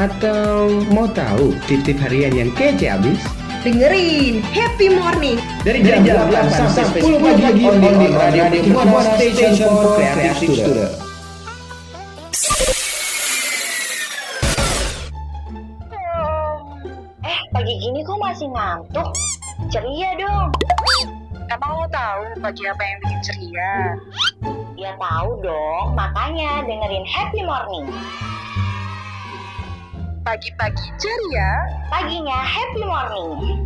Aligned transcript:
Atau 0.00 0.82
mau 0.90 1.06
tahu 1.14 1.54
tip-tip 1.70 1.94
harian 2.02 2.34
yang 2.34 2.50
kece 2.58 2.90
abis? 2.90 3.20
Dengerin 3.60 4.40
Happy 4.50 4.88
Morning 4.88 5.36
Dari 5.60 5.84
jam, 5.84 6.00
8 6.02 6.48
sampai 6.48 7.04
10 7.04 7.20
pagi 7.20 7.62
on 7.68 7.76
the 7.76 7.90
radio, 8.08 8.42
radio 8.48 8.62
Buana 8.72 9.14
Station 9.14 9.52
for 9.60 10.00
Creative 10.00 10.34
Student. 10.40 10.92
Eh, 17.20 17.40
pagi 17.52 17.74
gini 17.78 18.00
kok 18.00 18.18
masih 18.18 18.48
ngantuk? 18.48 19.08
Ceria 19.68 20.10
dong. 20.16 20.50
Emang 21.52 21.70
lo 21.76 21.86
tahu 21.92 22.20
pagi 22.40 22.62
apa 22.64 22.82
yang 22.82 22.98
bikin 23.04 23.20
ceria? 23.20 23.72
Ya 24.80 24.96
tahu 24.96 25.44
dong, 25.44 25.92
makanya 25.92 26.64
dengerin 26.64 27.04
Happy 27.04 27.44
Morning. 27.44 27.84
Pagi-pagi 30.24 30.86
ceria, 30.96 31.52
Paginya 31.92 32.40
Happy 32.40 32.80
Morning. 32.88 33.60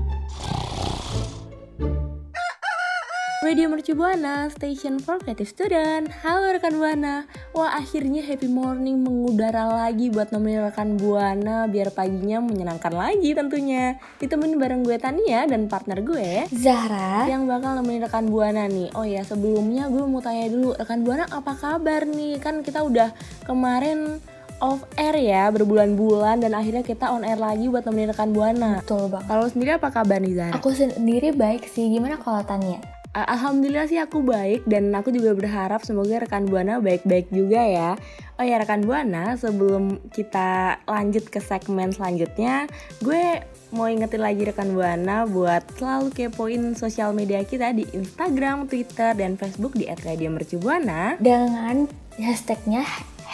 Radio 3.44 3.68
Mercu 3.68 3.92
Buana, 3.92 4.48
Station 4.48 4.96
for 4.96 5.20
Creative 5.20 5.44
Student. 5.44 6.08
Halo 6.24 6.56
rekan 6.56 6.80
Buana. 6.80 7.28
Wah, 7.52 7.76
akhirnya 7.76 8.24
happy 8.24 8.48
morning 8.48 9.04
mengudara 9.04 9.68
lagi 9.68 10.08
buat 10.08 10.32
nemenin 10.32 10.64
rekan 10.64 10.96
Buana 10.96 11.68
biar 11.68 11.92
paginya 11.92 12.40
menyenangkan 12.40 12.96
lagi 12.96 13.36
tentunya. 13.36 14.00
Ditemenin 14.16 14.56
bareng 14.56 14.80
gue 14.80 14.96
Tania 14.96 15.44
dan 15.44 15.68
partner 15.68 16.00
gue 16.00 16.48
Zahra 16.56 17.28
yang 17.28 17.44
bakal 17.44 17.76
nemenin 17.76 18.08
rekan 18.08 18.32
Buana 18.32 18.64
nih. 18.64 18.88
Oh 18.96 19.04
ya, 19.04 19.20
sebelumnya 19.20 19.92
gue 19.92 20.08
mau 20.08 20.24
tanya 20.24 20.48
dulu, 20.48 20.72
rekan 20.80 21.04
Buana 21.04 21.28
apa 21.28 21.52
kabar 21.52 22.08
nih? 22.08 22.40
Kan 22.40 22.64
kita 22.64 22.80
udah 22.80 23.12
kemarin 23.44 24.24
off 24.64 24.88
air 24.96 25.20
ya 25.20 25.52
berbulan-bulan 25.52 26.40
dan 26.40 26.56
akhirnya 26.56 26.80
kita 26.80 27.12
on 27.12 27.28
air 27.28 27.36
lagi 27.36 27.68
buat 27.68 27.84
nemenin 27.84 28.08
rekan 28.16 28.32
Buana. 28.32 28.80
Betul 28.80 29.12
banget 29.12 29.28
Kalau 29.28 29.46
sendiri 29.52 29.70
apa 29.76 29.92
kabar 29.92 30.16
nih 30.16 30.32
Zara? 30.32 30.56
Aku 30.56 30.72
sendiri 30.72 31.36
baik 31.36 31.68
sih 31.68 31.92
Gimana 31.92 32.16
kalau 32.16 32.40
Tania? 32.40 32.93
Uh, 33.14 33.22
Alhamdulillah 33.30 33.86
sih 33.86 34.02
aku 34.02 34.26
baik 34.26 34.66
dan 34.66 34.90
aku 34.90 35.14
juga 35.14 35.38
berharap 35.38 35.86
semoga 35.86 36.18
rekan 36.18 36.50
Buana 36.50 36.82
baik-baik 36.82 37.30
juga 37.30 37.62
ya. 37.62 37.94
Oh 38.34 38.42
ya 38.42 38.58
rekan 38.58 38.82
Buana, 38.82 39.38
sebelum 39.38 40.02
kita 40.10 40.82
lanjut 40.82 41.30
ke 41.30 41.38
segmen 41.38 41.94
selanjutnya, 41.94 42.66
gue 42.98 43.38
mau 43.70 43.86
ingetin 43.86 44.18
lagi 44.18 44.50
rekan 44.50 44.74
Buana 44.74 45.30
buat 45.30 45.62
selalu 45.78 46.10
kepoin 46.10 46.74
sosial 46.74 47.14
media 47.14 47.38
kita 47.46 47.70
di 47.70 47.86
Instagram, 47.94 48.66
Twitter, 48.66 49.14
dan 49.14 49.38
Facebook 49.38 49.78
di 49.78 49.86
@radiomercubuana. 49.86 51.22
Dengan 51.22 51.86
hashtagnya 52.18 52.82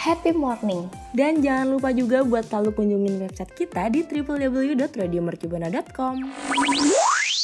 Happy 0.01 0.33
Morning 0.33 0.89
Dan 1.13 1.45
jangan 1.45 1.77
lupa 1.77 1.93
juga 1.93 2.25
buat 2.25 2.49
selalu 2.49 2.73
kunjungin 2.77 3.21
website 3.21 3.53
kita 3.57 3.89
di 3.89 4.05
www.radiomercubuana.com. 4.05 6.15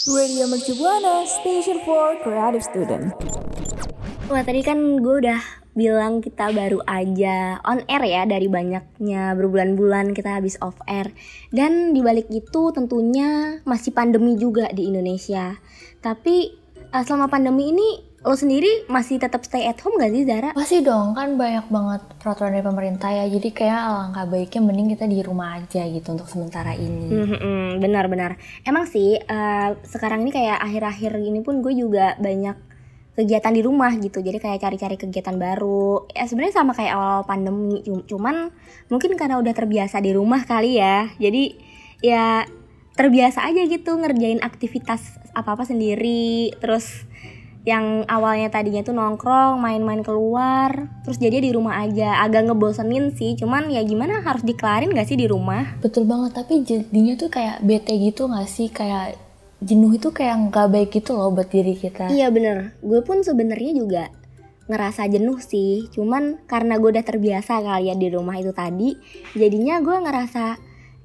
Radio 0.08 0.48
Mercu 0.48 0.72
Buana 0.80 1.28
Station 1.28 1.84
for 1.84 2.16
Creative 2.24 2.64
Student. 2.64 3.12
Wah 4.32 4.40
tadi 4.40 4.64
kan 4.64 5.04
gue 5.04 5.16
udah 5.20 5.36
bilang 5.76 6.24
kita 6.24 6.56
baru 6.56 6.80
aja 6.88 7.60
on 7.68 7.84
air 7.92 8.04
ya 8.08 8.24
dari 8.24 8.48
banyaknya 8.48 9.36
berbulan-bulan 9.36 10.16
kita 10.16 10.40
habis 10.40 10.56
off 10.64 10.80
air. 10.88 11.12
Dan 11.52 11.92
dibalik 11.92 12.32
itu 12.32 12.72
tentunya 12.72 13.60
masih 13.68 13.92
pandemi 13.92 14.40
juga 14.40 14.72
di 14.72 14.88
Indonesia. 14.88 15.60
Tapi 16.00 16.56
eh, 16.88 17.04
selama 17.04 17.28
pandemi 17.28 17.76
ini 17.76 18.07
lo 18.18 18.34
sendiri 18.34 18.90
masih 18.90 19.22
tetap 19.22 19.46
stay 19.46 19.70
at 19.70 19.78
home 19.80 19.96
gak 19.96 20.10
sih 20.10 20.26
Zara? 20.26 20.50
Pasti 20.52 20.82
dong 20.82 21.14
kan 21.14 21.38
banyak 21.38 21.70
banget 21.70 22.02
peraturan 22.18 22.52
dari 22.52 22.66
pemerintah 22.66 23.14
ya 23.14 23.30
Jadi 23.30 23.54
kayak 23.54 23.78
alangkah 23.78 24.26
baiknya 24.26 24.62
mending 24.64 24.90
kita 24.92 25.06
di 25.06 25.22
rumah 25.22 25.62
aja 25.62 25.86
gitu 25.86 26.12
untuk 26.12 26.26
sementara 26.26 26.74
ini 26.74 27.08
Hmm, 27.14 27.78
Benar-benar. 27.78 28.36
Emang 28.66 28.90
sih 28.90 29.16
eh, 29.16 29.70
sekarang 29.86 30.26
ini 30.26 30.34
kayak 30.34 30.58
akhir-akhir 30.60 31.14
ini 31.16 31.40
pun 31.40 31.62
gue 31.62 31.72
juga 31.72 32.18
banyak 32.18 32.58
kegiatan 33.14 33.50
di 33.50 33.62
rumah 33.62 33.94
gitu. 33.96 34.22
Jadi 34.22 34.38
kayak 34.38 34.62
cari-cari 34.62 34.94
kegiatan 34.94 35.38
baru. 35.38 36.06
Ya 36.10 36.26
sebenarnya 36.26 36.58
sama 36.58 36.74
kayak 36.74 36.94
awal 36.94 37.22
pandemi, 37.26 37.82
cum- 37.82 38.06
cuman 38.06 38.54
mungkin 38.90 39.14
karena 39.14 39.38
udah 39.38 39.54
terbiasa 39.54 39.98
di 40.02 40.14
rumah 40.14 40.42
kali 40.44 40.78
ya. 40.78 41.10
Jadi 41.18 41.58
ya 42.02 42.46
terbiasa 42.94 43.46
aja 43.46 43.62
gitu 43.66 43.94
ngerjain 43.94 44.42
aktivitas 44.42 45.18
apa-apa 45.34 45.66
sendiri. 45.66 46.54
Terus 46.58 47.06
yang 47.68 48.08
awalnya 48.08 48.48
tadinya 48.48 48.80
tuh 48.80 48.96
nongkrong, 48.96 49.60
main-main 49.60 50.00
keluar, 50.00 50.88
terus 51.04 51.20
jadi 51.20 51.44
di 51.44 51.52
rumah 51.52 51.84
aja. 51.84 52.24
Agak 52.24 52.48
ngebosenin 52.48 53.12
sih, 53.12 53.36
cuman 53.36 53.68
ya 53.68 53.84
gimana 53.84 54.24
harus 54.24 54.48
dikelarin 54.48 54.96
gak 54.96 55.04
sih 55.12 55.20
di 55.20 55.28
rumah? 55.28 55.76
Betul 55.84 56.08
banget 56.08 56.32
tapi 56.32 56.64
jadinya 56.64 57.20
tuh 57.20 57.28
kayak 57.28 57.60
bete 57.60 57.92
gitu 58.00 58.32
gak 58.32 58.48
sih? 58.48 58.72
Kayak 58.72 59.20
jenuh 59.60 60.00
itu 60.00 60.14
kayak 60.14 60.54
nggak 60.54 60.68
baik 60.70 60.90
gitu 60.96 61.20
loh 61.20 61.28
buat 61.36 61.52
diri 61.52 61.76
kita. 61.76 62.08
Iya 62.08 62.32
bener, 62.32 62.78
gue 62.80 63.04
pun 63.04 63.20
sebenarnya 63.20 63.76
juga 63.76 64.04
ngerasa 64.72 65.12
jenuh 65.12 65.44
sih. 65.44 65.92
Cuman 65.92 66.48
karena 66.48 66.80
gue 66.80 66.88
udah 66.96 67.04
terbiasa 67.04 67.60
kali 67.60 67.92
ya 67.92 67.96
di 68.00 68.08
rumah 68.08 68.40
itu 68.40 68.56
tadi 68.56 68.96
Jadinya 69.36 69.84
gue 69.84 69.98
ngerasa 70.08 70.56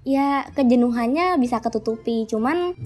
ya 0.07 0.47
kejenuhannya 0.55 1.43
bisa 1.43 1.59
ketutupi. 1.59 2.29
Cuman 2.31 2.79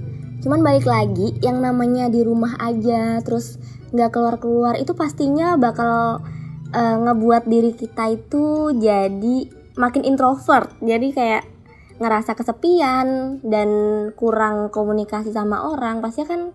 cuman 0.47 0.63
balik 0.63 0.87
lagi 0.87 1.35
yang 1.43 1.59
namanya 1.59 2.07
di 2.07 2.23
rumah 2.23 2.55
aja 2.63 3.19
Terus 3.27 3.59
nggak 3.91 4.15
keluar-keluar 4.15 4.79
itu 4.79 4.95
pastinya 4.95 5.59
bakal 5.59 6.23
eh, 6.71 6.97
ngebuat 7.03 7.51
diri 7.51 7.75
kita 7.75 8.15
itu 8.15 8.71
jadi 8.79 9.37
makin 9.75 10.07
introvert. 10.07 10.71
Jadi 10.79 11.11
kayak 11.11 11.43
ngerasa 11.97 12.37
kesepian 12.37 13.41
dan 13.43 13.69
kurang 14.15 14.69
komunikasi 14.69 15.33
sama 15.33 15.67
orang 15.73 16.05
pasti 16.05 16.29
kan 16.29 16.53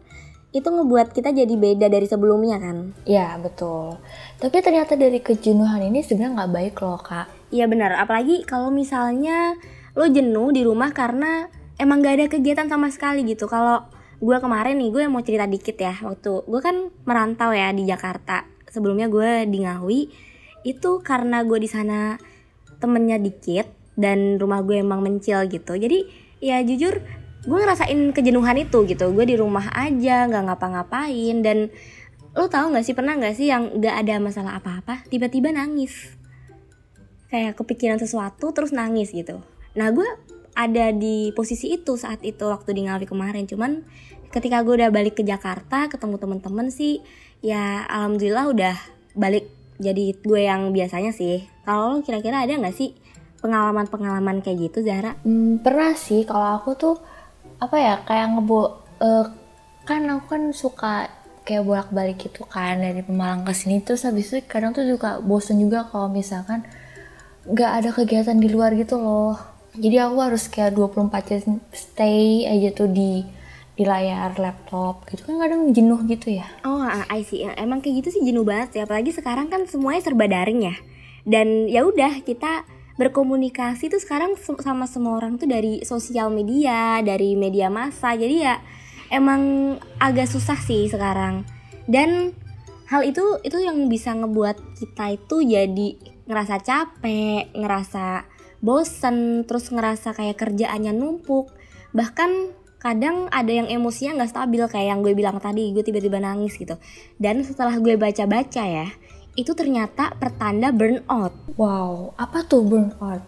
itu 0.51 0.67
ngebuat 0.67 1.15
kita 1.15 1.31
jadi 1.31 1.55
beda 1.55 1.87
dari 1.87 2.05
sebelumnya 2.05 2.59
kan? 2.59 2.91
Ya 3.07 3.39
betul. 3.39 3.99
Tapi 4.37 4.59
ternyata 4.59 4.99
dari 4.99 5.23
kejenuhan 5.23 5.79
ini 5.79 6.03
sebenarnya 6.03 6.43
nggak 6.43 6.53
baik 6.53 6.75
loh 6.83 6.99
kak. 6.99 7.27
Iya 7.55 7.71
benar. 7.71 7.95
Apalagi 7.95 8.43
kalau 8.43 8.67
misalnya 8.67 9.55
lo 9.95 10.07
jenuh 10.11 10.51
di 10.51 10.63
rumah 10.63 10.91
karena 10.91 11.47
emang 11.81 12.05
gak 12.05 12.13
ada 12.21 12.25
kegiatan 12.29 12.69
sama 12.69 12.93
sekali 12.93 13.25
gitu. 13.25 13.49
Kalau 13.49 13.89
gue 14.21 14.37
kemarin 14.37 14.77
nih 14.77 14.93
gue 14.93 15.03
mau 15.09 15.25
cerita 15.25 15.49
dikit 15.49 15.73
ya. 15.81 15.97
Waktu 16.05 16.45
gue 16.45 16.61
kan 16.61 16.93
merantau 17.09 17.49
ya 17.49 17.73
di 17.73 17.89
Jakarta. 17.89 18.45
Sebelumnya 18.69 19.09
gue 19.09 19.49
di 19.49 19.65
Ngawi. 19.65 20.01
Itu 20.61 21.01
karena 21.01 21.41
gue 21.41 21.57
di 21.57 21.65
sana 21.65 22.21
temennya 22.77 23.17
dikit 23.17 23.65
dan 23.97 24.37
rumah 24.37 24.61
gue 24.61 24.77
emang 24.77 25.01
mencil 25.01 25.49
gitu. 25.49 25.73
Jadi 25.73 26.05
ya 26.37 26.61
jujur 26.61 27.01
gue 27.41 27.57
ngerasain 27.57 28.13
kejenuhan 28.13 28.61
itu 28.61 28.85
gitu. 28.85 29.09
Gue 29.09 29.25
di 29.25 29.33
rumah 29.33 29.73
aja 29.73 30.29
nggak 30.29 30.53
ngapa-ngapain. 30.53 31.41
Dan 31.41 31.73
lo 32.37 32.45
tahu 32.45 32.77
nggak 32.77 32.85
sih 32.85 32.93
pernah 32.93 33.17
nggak 33.17 33.33
sih 33.33 33.49
yang 33.49 33.81
nggak 33.81 33.95
ada 34.05 34.21
masalah 34.21 34.61
apa-apa 34.61 35.01
tiba-tiba 35.09 35.49
nangis. 35.49 36.13
Kayak 37.33 37.57
kepikiran 37.57 37.97
sesuatu 37.97 38.53
terus 38.53 38.69
nangis 38.69 39.09
gitu. 39.09 39.41
Nah 39.73 39.89
gue 39.89 40.05
ada 40.55 40.91
di 40.91 41.31
posisi 41.31 41.71
itu 41.71 41.95
saat 41.95 42.21
itu 42.21 42.43
waktu 42.47 42.75
di 42.75 42.81
Ngawi 42.87 43.05
kemarin. 43.07 43.47
Cuman 43.47 43.83
ketika 44.31 44.63
gue 44.63 44.79
udah 44.79 44.91
balik 44.91 45.19
ke 45.19 45.23
Jakarta 45.23 45.91
ketemu 45.91 46.15
temen-temen 46.19 46.67
sih 46.71 47.03
ya 47.43 47.83
alhamdulillah 47.87 48.45
udah 48.51 48.75
balik 49.15 49.51
jadi 49.81 50.15
gue 50.15 50.41
yang 50.47 50.71
biasanya 50.71 51.11
sih. 51.11 51.47
Kalau 51.65 51.97
lo 51.97 52.05
kira-kira 52.05 52.43
ada 52.43 52.53
nggak 52.53 52.75
sih 52.75 52.95
pengalaman-pengalaman 53.41 54.45
kayak 54.45 54.71
gitu 54.71 54.85
Zara 54.85 55.17
Hmm, 55.25 55.59
pernah 55.59 55.97
sih. 55.97 56.23
Kalau 56.23 56.61
aku 56.61 56.77
tuh 56.77 56.95
apa 57.61 57.75
ya 57.77 57.93
kayak 58.05 58.37
ngebo 58.37 58.81
eh, 59.01 59.25
kan 59.85 60.01
aku 60.07 60.25
kan 60.37 60.43
suka 60.53 61.09
kayak 61.41 61.65
bolak-balik 61.65 62.21
gitu 62.21 62.45
kan 62.45 62.77
dari 62.77 63.01
Pemalang 63.01 63.41
ke 63.43 63.53
sini. 63.57 63.81
Terus 63.81 64.05
habis 64.05 64.29
itu 64.29 64.45
kadang 64.45 64.71
tuh 64.71 64.85
juga 64.85 65.17
bosen 65.19 65.57
juga 65.57 65.89
kalau 65.89 66.07
misalkan 66.13 66.61
nggak 67.41 67.71
ada 67.81 67.89
kegiatan 67.89 68.37
di 68.37 68.53
luar 68.53 68.77
gitu 68.77 69.01
loh 69.01 69.50
jadi 69.73 70.05
aku 70.05 70.17
harus 70.19 70.47
kayak 70.47 70.73
24 70.73 71.11
jam 71.27 71.39
stay 71.71 72.43
aja 72.43 72.69
tuh 72.71 72.87
di 72.87 73.23
di 73.71 73.83
layar 73.83 74.35
laptop 74.35 75.07
gitu 75.07 75.23
kan 75.23 75.39
kadang 75.39 75.71
jenuh 75.71 76.03
gitu 76.05 76.33
ya 76.33 76.45
Oh, 76.61 76.79
ah, 76.79 77.07
I 77.07 77.23
see. 77.23 77.41
Ya, 77.41 77.55
Emang 77.55 77.79
kayak 77.79 78.03
gitu 78.03 78.13
sih 78.13 78.21
jenuh 78.21 78.43
banget 78.43 78.75
ya. 78.75 78.83
Apalagi 78.83 79.09
sekarang 79.09 79.47
kan 79.47 79.63
semuanya 79.65 80.01
serba 80.01 80.27
daring 80.27 80.63
ya. 80.63 80.75
dan 81.21 81.69
ya 81.69 81.85
udah 81.85 82.21
kita 82.21 82.65
berkomunikasi 82.95 83.87
tuh 83.87 83.97
sekarang 83.97 84.33
se- 84.35 84.57
sama 84.57 84.85
semua 84.85 85.17
orang 85.17 85.37
tuh 85.37 85.45
dari 85.45 85.81
sosial 85.81 86.29
media 86.29 86.97
dari 87.01 87.33
media 87.33 87.69
massa 87.69 88.13
jadi 88.13 88.35
ya 88.37 88.55
emang 89.09 89.41
agak 89.97 90.25
susah 90.25 90.57
sih 90.57 90.85
sekarang 90.85 91.45
dan 91.85 92.33
hal 92.87 93.01
itu 93.01 93.21
itu 93.41 93.57
yang 93.57 93.85
bisa 93.85 94.13
ngebuat 94.13 94.57
kita 94.77 95.13
itu 95.13 95.35
jadi 95.41 95.87
ngerasa 96.25 96.55
capek 96.57 97.53
ngerasa 97.53 98.05
bosen 98.61 99.43
terus 99.49 99.73
ngerasa 99.73 100.13
kayak 100.13 100.37
kerjaannya 100.37 100.93
numpuk 100.93 101.49
bahkan 101.91 102.53
kadang 102.81 103.29
ada 103.29 103.51
yang 103.51 103.69
emosinya 103.69 104.21
nggak 104.21 104.31
stabil 104.31 104.63
kayak 104.69 104.87
yang 104.95 104.99
gue 105.05 105.13
bilang 105.13 105.37
tadi 105.37 105.69
gue 105.73 105.85
tiba-tiba 105.85 106.17
nangis 106.17 106.57
gitu 106.57 106.77
dan 107.21 107.41
setelah 107.45 107.77
gue 107.77 107.93
baca-baca 107.97 108.63
ya 108.65 108.87
itu 109.37 109.51
ternyata 109.53 110.13
pertanda 110.17 110.73
burnout 110.73 111.41
Wow, 111.61 112.17
apa 112.17 112.41
tuh 112.47 112.65
burnout? 112.65 113.21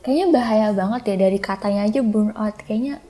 Kayaknya 0.00 0.26
bahaya 0.32 0.68
banget 0.72 1.02
ya 1.04 1.16
dari 1.20 1.36
katanya 1.36 1.84
aja 1.84 2.00
burnout. 2.00 2.56
Kayaknya 2.64 3.02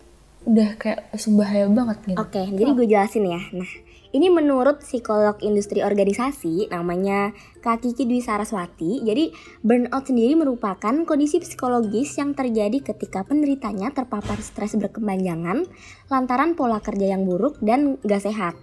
udah 0.50 0.70
kayak 0.80 1.14
langsung 1.14 1.38
bahaya 1.38 1.70
banget 1.70 1.98
gitu. 2.10 2.18
Oke, 2.18 2.42
jadi 2.42 2.70
gue 2.74 2.86
jelasin 2.90 3.24
ya. 3.28 3.40
Nah, 3.54 3.70
ini 4.14 4.30
menurut 4.30 4.78
psikolog 4.78 5.34
industri 5.42 5.82
organisasi 5.82 6.70
namanya 6.70 7.34
Kak 7.58 7.82
Kiki 7.82 8.06
Dwi 8.06 8.22
Saraswati. 8.22 9.02
Jadi, 9.02 9.34
burnout 9.66 10.06
sendiri 10.06 10.38
merupakan 10.38 10.94
kondisi 11.02 11.42
psikologis 11.42 12.14
yang 12.14 12.30
terjadi 12.38 12.94
ketika 12.94 13.26
penderitanya 13.26 13.90
terpapar 13.90 14.38
stres 14.38 14.78
berkepanjangan 14.78 15.66
lantaran 16.06 16.54
pola 16.54 16.78
kerja 16.78 17.18
yang 17.18 17.26
buruk 17.26 17.58
dan 17.58 17.98
gak 18.06 18.22
sehat. 18.22 18.54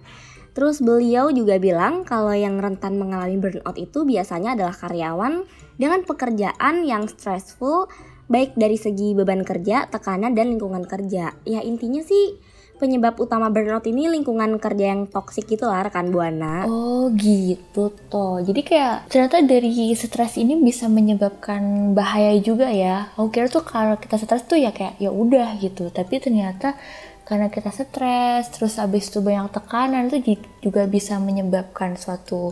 Terus 0.56 0.80
beliau 0.84 1.32
juga 1.32 1.56
bilang 1.60 2.04
kalau 2.04 2.32
yang 2.32 2.60
rentan 2.60 2.96
mengalami 2.96 3.36
burnout 3.40 3.76
itu 3.76 4.04
biasanya 4.04 4.56
adalah 4.56 4.76
karyawan 4.76 5.48
dengan 5.76 6.04
pekerjaan 6.04 6.84
yang 6.84 7.08
stressful 7.08 7.88
baik 8.28 8.56
dari 8.56 8.80
segi 8.80 9.12
beban 9.12 9.44
kerja, 9.44 9.88
tekanan 9.88 10.32
dan 10.32 10.52
lingkungan 10.56 10.84
kerja. 10.88 11.36
Ya 11.44 11.60
intinya 11.64 12.00
sih 12.04 12.40
penyebab 12.82 13.14
utama 13.22 13.46
burnout 13.46 13.86
ini 13.86 14.10
lingkungan 14.10 14.58
kerja 14.58 14.90
yang 14.90 15.06
toksik 15.06 15.46
gitu 15.46 15.70
lah 15.70 15.86
rekan 15.86 16.10
Buana. 16.10 16.66
Oh 16.66 17.06
gitu 17.14 17.94
toh. 18.10 18.42
Jadi 18.42 18.66
kayak 18.66 19.06
ternyata 19.06 19.38
dari 19.46 19.94
stres 19.94 20.34
ini 20.34 20.58
bisa 20.58 20.90
menyebabkan 20.90 21.94
bahaya 21.94 22.34
juga 22.42 22.66
ya. 22.74 23.14
Aku 23.14 23.30
kira 23.30 23.46
tuh 23.46 23.62
kalau 23.62 23.94
kita 23.94 24.18
stres 24.18 24.42
tuh 24.50 24.58
ya 24.58 24.74
kayak 24.74 24.98
ya 24.98 25.14
udah 25.14 25.54
gitu. 25.62 25.94
Tapi 25.94 26.18
ternyata 26.18 26.74
karena 27.22 27.46
kita 27.46 27.70
stres, 27.70 28.50
terus 28.50 28.82
abis 28.82 29.08
itu 29.08 29.22
banyak 29.22 29.54
tekanan 29.54 30.10
itu 30.10 30.42
juga 30.58 30.90
bisa 30.90 31.22
menyebabkan 31.22 31.94
suatu 31.94 32.50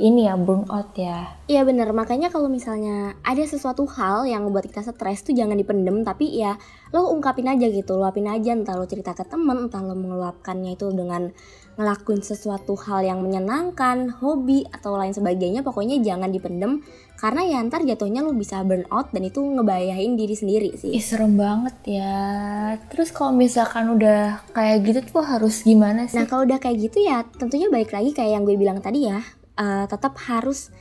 ini 0.00 0.24
ya 0.24 0.34
burnout 0.40 0.96
ya. 0.96 1.36
Iya 1.44 1.68
bener, 1.68 1.92
makanya 1.92 2.32
kalau 2.32 2.48
misalnya 2.48 3.12
ada 3.20 3.44
sesuatu 3.44 3.84
hal 3.84 4.24
yang 4.24 4.48
membuat 4.48 4.72
kita 4.72 4.80
stres 4.80 5.26
tuh 5.26 5.34
jangan 5.34 5.58
dipendem 5.58 6.06
Tapi 6.06 6.30
ya 6.30 6.54
lo 6.94 7.10
ungkapin 7.10 7.50
aja 7.50 7.66
gitu, 7.66 7.98
luapin 7.98 8.30
aja 8.30 8.54
Entah 8.54 8.78
lo 8.78 8.86
cerita 8.86 9.18
ke 9.18 9.26
temen, 9.26 9.66
entah 9.66 9.82
lo 9.82 9.98
meluapkannya 9.98 10.78
itu 10.78 10.94
dengan 10.94 11.34
ngelakuin 11.74 12.22
sesuatu 12.22 12.78
hal 12.78 13.02
yang 13.02 13.18
menyenangkan, 13.18 14.14
hobi, 14.22 14.62
atau 14.70 14.94
lain 14.94 15.10
sebagainya 15.10 15.66
Pokoknya 15.66 15.98
jangan 15.98 16.30
dipendem 16.30 16.86
Karena 17.18 17.42
ya 17.42 17.58
ntar 17.66 17.82
jatuhnya 17.82 18.22
lo 18.22 18.30
bisa 18.30 18.62
burnout 18.62 19.10
dan 19.10 19.26
itu 19.26 19.42
ngebayain 19.42 20.14
diri 20.14 20.38
sendiri 20.38 20.70
sih 20.78 20.94
Ih 20.94 21.02
serem 21.02 21.34
banget 21.34 21.98
ya. 21.98 22.78
Terus 22.94 23.10
kalau 23.10 23.34
misalkan 23.34 23.90
udah 23.90 24.46
kayak 24.54 24.86
gitu 24.86 25.18
tuh 25.18 25.26
harus 25.26 25.66
gimana 25.66 26.06
sih? 26.06 26.14
Nah 26.14 26.30
kalau 26.30 26.46
udah 26.46 26.62
kayak 26.62 26.78
gitu 26.78 27.02
ya 27.02 27.26
tentunya 27.26 27.66
balik 27.66 27.90
lagi 27.90 28.14
kayak 28.14 28.38
yang 28.38 28.46
gue 28.46 28.54
bilang 28.54 28.78
tadi 28.78 29.10
ya 29.10 29.18
eh, 29.60 29.84
Tetap 29.84 30.16
harus 30.24 30.72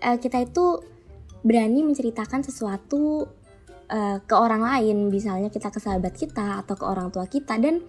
eh, 0.00 0.16
kita 0.16 0.40
itu 0.40 0.80
berani 1.44 1.84
menceritakan 1.84 2.40
sesuatu 2.40 3.28
eh, 3.92 4.18
ke 4.24 4.34
orang 4.34 4.64
lain. 4.64 5.12
Misalnya 5.12 5.52
kita 5.52 5.68
ke 5.68 5.78
sahabat 5.78 6.16
kita 6.16 6.64
atau 6.64 6.74
ke 6.74 6.84
orang 6.88 7.12
tua 7.12 7.28
kita. 7.28 7.60
Dan 7.60 7.84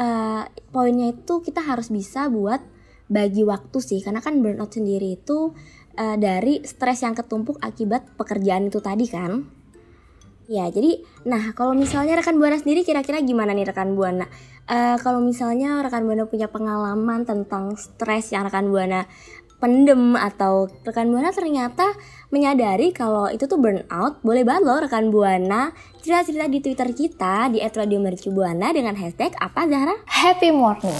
eh, 0.00 0.42
poinnya 0.72 1.12
itu 1.12 1.44
kita 1.44 1.60
harus 1.60 1.92
bisa 1.92 2.32
buat 2.32 2.64
bagi 3.12 3.44
waktu 3.44 3.78
sih. 3.78 4.00
Karena 4.00 4.24
kan 4.24 4.40
burnout 4.40 4.72
sendiri 4.72 5.20
itu 5.20 5.52
eh, 6.00 6.16
dari 6.16 6.64
stres 6.64 7.04
yang 7.04 7.12
ketumpuk 7.12 7.60
akibat 7.60 8.16
pekerjaan 8.16 8.72
itu 8.72 8.80
tadi 8.80 9.06
kan. 9.06 9.60
Ya, 10.50 10.66
jadi 10.66 11.06
nah 11.22 11.54
kalau 11.54 11.78
misalnya 11.78 12.18
rekan 12.18 12.34
Buana 12.34 12.58
sendiri 12.58 12.82
kira-kira 12.82 13.22
gimana 13.22 13.54
nih 13.54 13.70
rekan 13.70 13.94
Buana? 13.94 14.26
Eh 14.66 14.98
kalau 14.98 15.22
misalnya 15.22 15.78
rekan 15.78 16.02
Buana 16.02 16.26
punya 16.26 16.50
pengalaman 16.50 17.22
tentang 17.22 17.78
stres 17.78 18.34
yang 18.34 18.50
rekan 18.50 18.66
Buana 18.66 19.06
pendem 19.60 20.16
atau 20.16 20.72
rekan 20.82 21.12
Buana 21.12 21.30
ternyata 21.36 21.84
menyadari 22.32 22.96
kalau 22.96 23.28
itu 23.28 23.44
tuh 23.44 23.60
burnout, 23.60 24.24
boleh 24.24 24.42
banget 24.42 24.62
loh 24.64 24.80
rekan 24.80 25.12
Buana 25.12 25.76
cerita-cerita 26.00 26.48
di 26.48 26.58
Twitter 26.64 26.88
kita 26.96 27.52
di 27.52 27.60
@radiomercubuana 27.60 28.72
dengan 28.72 28.96
hashtag 28.96 29.36
apa 29.36 29.68
Zahra? 29.68 29.94
Happy 30.08 30.48
morning. 30.48 30.96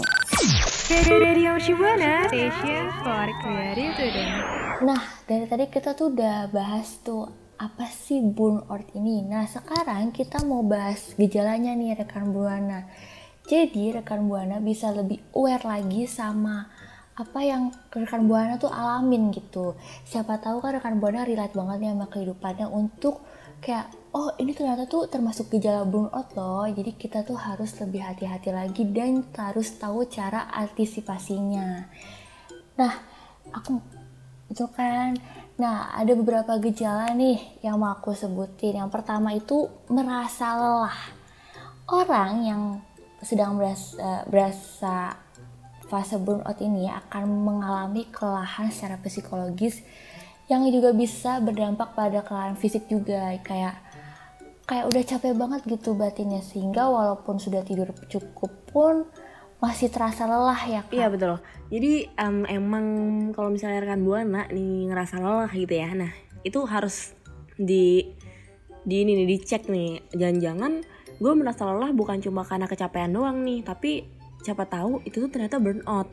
Radio 0.91 1.57
station 1.57 2.85
for 3.01 3.27
creative 3.41 3.95
today. 3.97 4.29
Nah, 4.85 5.01
dari 5.25 5.47
tadi 5.49 5.65
kita 5.73 5.97
tuh 5.97 6.13
udah 6.13 6.51
bahas 6.53 7.01
tuh 7.01 7.31
apa 7.57 7.89
sih 7.89 8.21
burnout 8.21 8.91
ini. 8.97 9.25
Nah, 9.25 9.45
sekarang 9.49 10.13
kita 10.13 10.43
mau 10.45 10.61
bahas 10.67 11.17
gejalanya 11.17 11.77
nih 11.77 11.95
rekan 11.95 12.33
Buana. 12.33 12.89
Jadi, 13.47 13.93
rekan 13.93 14.27
Buana 14.27 14.59
bisa 14.59 14.91
lebih 14.91 15.21
aware 15.37 15.65
lagi 15.65 16.09
sama 16.11 16.69
apa 17.21 17.45
yang 17.45 17.69
rekan 17.93 18.25
Buana 18.25 18.57
tuh 18.57 18.73
alamin 18.73 19.29
gitu. 19.29 19.77
Siapa 20.09 20.41
tahu 20.41 20.65
kan 20.65 20.81
rekan 20.81 20.97
Buana 20.97 21.29
relate 21.29 21.53
banget 21.53 21.77
nih 21.85 21.91
sama 21.93 22.07
kehidupannya 22.09 22.67
untuk 22.73 23.21
kayak 23.61 23.93
oh 24.17 24.33
ini 24.41 24.57
ternyata 24.57 24.89
tuh 24.89 25.05
termasuk 25.05 25.53
gejala 25.53 25.85
burnout 25.85 26.33
loh. 26.33 26.65
Jadi 26.65 26.97
kita 26.97 27.21
tuh 27.29 27.37
harus 27.37 27.77
lebih 27.77 28.01
hati-hati 28.01 28.51
lagi 28.51 28.83
dan 28.89 29.21
harus 29.37 29.77
tahu 29.77 30.09
cara 30.09 30.49
antisipasinya. 30.49 31.85
Nah, 32.81 32.93
aku 33.53 33.77
itu 34.51 34.65
kan 34.73 35.15
nah 35.61 35.93
ada 35.93 36.17
beberapa 36.17 36.57
gejala 36.57 37.13
nih 37.13 37.61
yang 37.61 37.77
mau 37.77 37.93
aku 37.93 38.17
sebutin 38.17 38.81
yang 38.81 38.89
pertama 38.89 39.37
itu 39.37 39.69
merasa 39.93 40.57
lelah 40.57 40.99
orang 41.87 42.31
yang 42.43 42.63
sedang 43.21 43.61
berasa, 43.61 44.25
berasa 44.25 45.13
fase 45.91 46.15
burnout 46.23 46.57
ini 46.63 46.87
akan 46.87 47.27
mengalami 47.27 48.07
kelelahan 48.15 48.71
secara 48.71 49.03
psikologis 49.03 49.83
yang 50.47 50.63
juga 50.71 50.95
bisa 50.95 51.43
berdampak 51.43 51.99
pada 51.99 52.23
kelelahan 52.23 52.55
fisik 52.55 52.87
juga 52.87 53.35
kayak 53.43 53.75
kayak 54.71 54.87
udah 54.87 55.03
capek 55.03 55.35
banget 55.35 55.61
gitu 55.67 55.99
batinnya 55.99 56.39
sehingga 56.47 56.87
walaupun 56.87 57.43
sudah 57.43 57.67
tidur 57.67 57.91
cukup 58.07 58.55
pun 58.71 59.03
masih 59.59 59.91
terasa 59.93 60.25
lelah 60.25 60.63
ya 60.65 60.81
kak 60.87 60.95
Iya 60.95 61.07
betul. 61.13 61.35
Jadi 61.69 62.09
em, 62.17 62.49
emang 62.49 62.87
kalau 63.37 63.53
misalnya 63.53 63.85
rekan 63.85 64.07
buana 64.07 64.49
nih 64.49 64.89
ngerasa 64.89 65.21
lelah 65.21 65.53
gitu 65.53 65.75
ya, 65.75 65.91
nah 65.93 66.11
itu 66.47 66.59
harus 66.65 67.13
di 67.61 68.15
di 68.81 68.95
ini 69.05 69.21
nih 69.21 69.27
dicek 69.29 69.69
nih. 69.69 70.01
Jangan-jangan 70.17 70.73
gue 71.21 71.33
merasa 71.37 71.69
lelah 71.69 71.93
bukan 71.93 72.25
cuma 72.25 72.47
karena 72.49 72.65
kecapean 72.65 73.13
doang 73.13 73.45
nih, 73.45 73.61
tapi 73.61 74.20
siapa 74.41 74.67
tahu 74.67 75.05
itu 75.05 75.21
tuh 75.23 75.31
ternyata 75.31 75.61
burnout. 75.61 76.09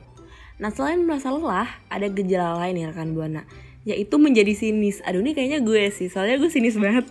Nah 0.58 0.74
selain 0.74 1.06
merasa 1.06 1.30
lelah, 1.30 1.70
ada 1.88 2.08
gejala 2.10 2.58
lain 2.66 2.74
nih 2.82 2.86
rekan 2.90 3.14
buana, 3.14 3.44
yaitu 3.86 4.18
menjadi 4.18 4.54
sinis. 4.58 5.00
Aduh 5.06 5.22
ini 5.22 5.38
kayaknya 5.38 5.62
gue 5.62 5.90
sih, 5.94 6.10
soalnya 6.10 6.42
gue 6.42 6.50
sinis 6.50 6.76
banget. 6.76 7.08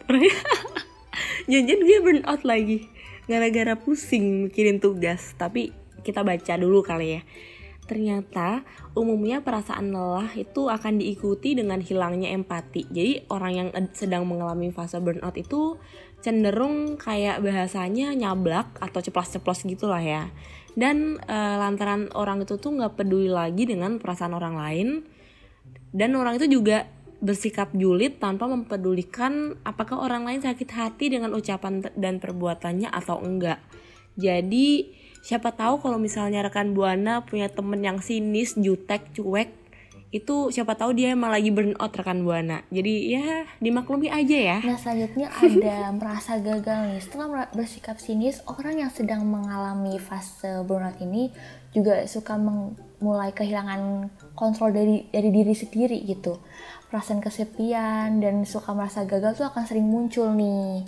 Jangan-jangan 1.50 1.82
gue 1.86 1.98
burnout 2.02 2.42
lagi 2.42 2.78
gara-gara 3.30 3.74
pusing 3.78 4.50
mikirin 4.50 4.82
tugas. 4.82 5.34
Tapi 5.38 5.70
kita 6.02 6.26
baca 6.26 6.54
dulu 6.58 6.82
kali 6.82 7.18
ya. 7.18 7.22
Ternyata 7.86 8.66
umumnya 8.98 9.46
perasaan 9.46 9.94
lelah 9.94 10.26
itu 10.34 10.66
akan 10.66 10.98
diikuti 10.98 11.54
dengan 11.54 11.78
hilangnya 11.78 12.34
empati. 12.34 12.90
Jadi 12.90 13.30
orang 13.30 13.52
yang 13.54 13.68
ed- 13.70 13.94
sedang 13.94 14.26
mengalami 14.26 14.74
fase 14.74 14.98
burnout 14.98 15.38
itu 15.38 15.78
cenderung 16.18 16.98
kayak 16.98 17.38
bahasanya 17.46 18.10
nyablak 18.18 18.74
atau 18.82 18.98
ceplos-ceplos 18.98 19.62
gitulah 19.70 20.02
ya. 20.02 20.34
Dan 20.76 21.16
eh, 21.24 21.56
lantaran 21.56 22.12
orang 22.12 22.44
itu 22.44 22.60
tuh 22.60 22.76
nggak 22.76 23.00
peduli 23.00 23.32
lagi 23.32 23.64
dengan 23.64 23.96
perasaan 23.96 24.36
orang 24.36 24.60
lain, 24.60 24.88
dan 25.96 26.12
orang 26.12 26.36
itu 26.36 26.60
juga 26.60 26.84
bersikap 27.24 27.72
julid 27.72 28.20
tanpa 28.20 28.44
mempedulikan 28.44 29.56
apakah 29.64 30.04
orang 30.04 30.28
lain 30.28 30.44
sakit 30.44 30.68
hati 30.68 31.08
dengan 31.08 31.32
ucapan 31.32 31.80
dan 31.96 32.20
perbuatannya 32.20 32.92
atau 32.92 33.24
enggak. 33.24 33.56
Jadi 34.20 34.92
siapa 35.24 35.56
tahu 35.56 35.80
kalau 35.80 35.96
misalnya 35.96 36.44
rekan 36.44 36.76
buana 36.76 37.24
punya 37.24 37.48
temen 37.48 37.80
yang 37.80 38.04
sinis, 38.04 38.52
jutek, 38.60 39.16
cuek, 39.16 39.48
itu 40.14 40.54
siapa 40.54 40.78
tahu 40.78 40.94
dia 40.94 41.10
emang 41.10 41.34
lagi 41.34 41.50
burn 41.50 41.74
out 41.82 41.90
rekan 41.90 42.22
buana. 42.22 42.62
Jadi 42.70 43.10
ya 43.10 43.42
dimaklumi 43.58 44.06
aja 44.06 44.38
ya. 44.38 44.58
Nah 44.62 44.78
selanjutnya 44.78 45.28
ada 45.42 45.90
merasa 45.90 46.38
gagal 46.38 46.94
nih. 46.94 47.02
Setelah 47.02 47.50
bersikap 47.50 47.98
sinis 47.98 48.38
Orang 48.46 48.78
yang 48.78 48.90
sedang 48.94 49.26
mengalami 49.26 49.98
fase 49.98 50.62
burnout 50.62 51.02
ini 51.02 51.34
Juga 51.74 52.06
suka 52.06 52.38
mulai 53.02 53.34
kehilangan 53.34 54.08
kontrol 54.38 54.70
dari 54.70 55.10
dari 55.10 55.28
diri 55.34 55.52
sendiri 55.52 55.98
gitu. 56.06 56.38
Perasaan 56.86 57.18
kesepian 57.18 58.22
dan 58.22 58.46
suka 58.46 58.72
merasa 58.72 59.02
gagal 59.04 59.42
tuh 59.42 59.46
akan 59.50 59.64
sering 59.66 59.84
muncul 59.90 60.30
nih. 60.32 60.86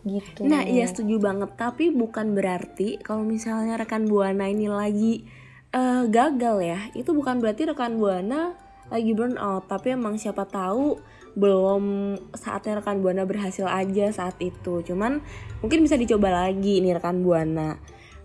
Gitu. 0.00 0.48
Nah, 0.48 0.64
iya 0.64 0.88
setuju 0.88 1.22
banget. 1.22 1.54
Tapi 1.54 1.92
bukan 1.94 2.32
berarti 2.34 2.98
kalau 3.00 3.22
misalnya 3.22 3.78
rekan 3.78 4.08
buana 4.10 4.48
ini 4.48 4.66
lagi 4.66 5.24
eh, 5.74 6.02
gagal 6.10 6.56
ya, 6.62 6.80
itu 6.94 7.10
bukan 7.14 7.38
berarti 7.38 7.68
rekan 7.70 7.98
buana 7.98 8.54
lagi 8.90 9.14
burn 9.14 9.38
out. 9.38 9.70
Tapi 9.70 9.94
emang 9.94 10.18
siapa 10.18 10.46
tahu 10.46 10.98
belum 11.38 12.16
saatnya 12.34 12.82
rekan 12.82 12.98
buana 13.02 13.22
berhasil 13.22 13.66
aja 13.66 14.10
saat 14.10 14.36
itu. 14.42 14.82
Cuman 14.82 15.22
mungkin 15.62 15.82
bisa 15.86 15.94
dicoba 15.94 16.46
lagi 16.46 16.82
nih 16.82 16.98
rekan 16.98 17.22
buana. 17.22 17.78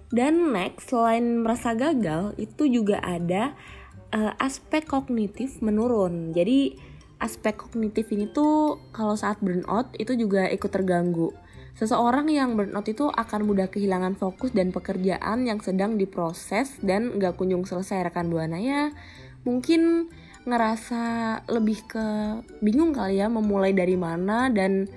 Dan 0.10 0.54
next 0.54 0.94
selain 0.94 1.42
merasa 1.42 1.74
gagal 1.74 2.38
itu 2.38 2.70
juga 2.70 3.02
ada 3.02 3.54
eh, 4.14 4.34
aspek 4.42 4.86
kognitif 4.86 5.62
menurun. 5.62 6.34
Jadi 6.34 6.78
aspek 7.22 7.56
kognitif 7.56 8.12
ini 8.12 8.28
tuh 8.30 8.78
kalau 8.92 9.16
saat 9.16 9.40
burnout 9.40 9.94
itu 9.98 10.18
juga 10.18 10.50
ikut 10.52 10.72
terganggu. 10.72 11.32
Seseorang 11.76 12.32
yang 12.32 12.56
burnout 12.56 12.88
itu 12.88 13.12
akan 13.12 13.44
mudah 13.44 13.68
kehilangan 13.68 14.16
fokus 14.16 14.56
dan 14.56 14.72
pekerjaan 14.72 15.44
yang 15.44 15.60
sedang 15.60 16.00
diproses 16.00 16.80
dan 16.80 17.20
nggak 17.20 17.36
kunjung 17.36 17.68
selesai 17.68 18.08
rekan 18.08 18.32
buana 18.32 18.56
ya. 18.56 18.96
Mungkin 19.44 20.08
ngerasa 20.48 21.04
lebih 21.52 21.84
ke 21.84 22.08
bingung 22.64 22.96
kali 22.96 23.20
ya 23.20 23.28
memulai 23.28 23.76
dari 23.76 24.00
mana 24.00 24.48
dan 24.48 24.88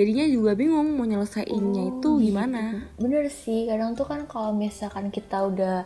jadinya 0.00 0.24
juga 0.32 0.56
bingung 0.56 0.96
mau 0.96 1.04
nyelesainnya 1.04 2.00
itu 2.00 2.10
gimana. 2.24 2.88
Bener 2.96 3.28
sih 3.28 3.68
kadang 3.68 3.92
tuh 3.92 4.08
kan 4.08 4.24
kalau 4.24 4.56
misalkan 4.56 5.12
kita 5.12 5.44
udah 5.44 5.84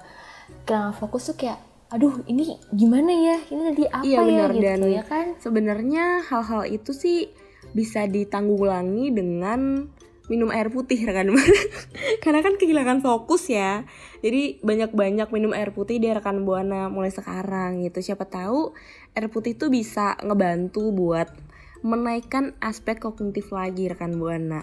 kehilangan 0.63 0.95
fokus 0.95 1.35
tuh 1.35 1.37
kayak 1.37 1.59
Aduh 1.93 2.25
ini 2.25 2.57
gimana 2.73 3.13
ya? 3.13 3.37
Ini 3.53 3.63
tadi 3.69 3.85
apa 3.85 4.01
iya 4.01 4.25
ya? 4.25 4.45
gitu 4.49 4.65
dan 4.65 4.81
ya 4.89 5.05
kan? 5.05 5.27
sebenarnya 5.37 6.25
hal-hal 6.25 6.65
itu 6.65 6.97
sih 6.97 7.29
bisa 7.77 8.09
ditanggulangi 8.09 9.13
dengan 9.13 9.93
minum 10.31 10.55
air 10.55 10.71
putih 10.71 11.03
rekan 11.03 11.35
buana 11.35 11.63
karena 12.23 12.41
kan 12.45 12.55
kehilangan 12.61 13.03
fokus 13.03 13.51
ya. 13.51 13.87
Jadi 14.23 14.63
banyak-banyak 14.63 15.29
minum 15.35 15.51
air 15.51 15.75
putih 15.75 15.99
di 15.99 16.07
rekan 16.11 16.47
buana 16.47 16.87
mulai 16.87 17.11
sekarang 17.11 17.83
gitu. 17.83 17.99
Siapa 17.99 18.29
tahu 18.31 18.75
air 19.19 19.27
putih 19.33 19.59
itu 19.59 19.67
bisa 19.67 20.15
ngebantu 20.23 20.95
buat 20.95 21.33
menaikkan 21.83 22.55
aspek 22.63 23.03
kognitif 23.03 23.51
lagi 23.51 23.91
rekan 23.91 24.15
buana. 24.21 24.63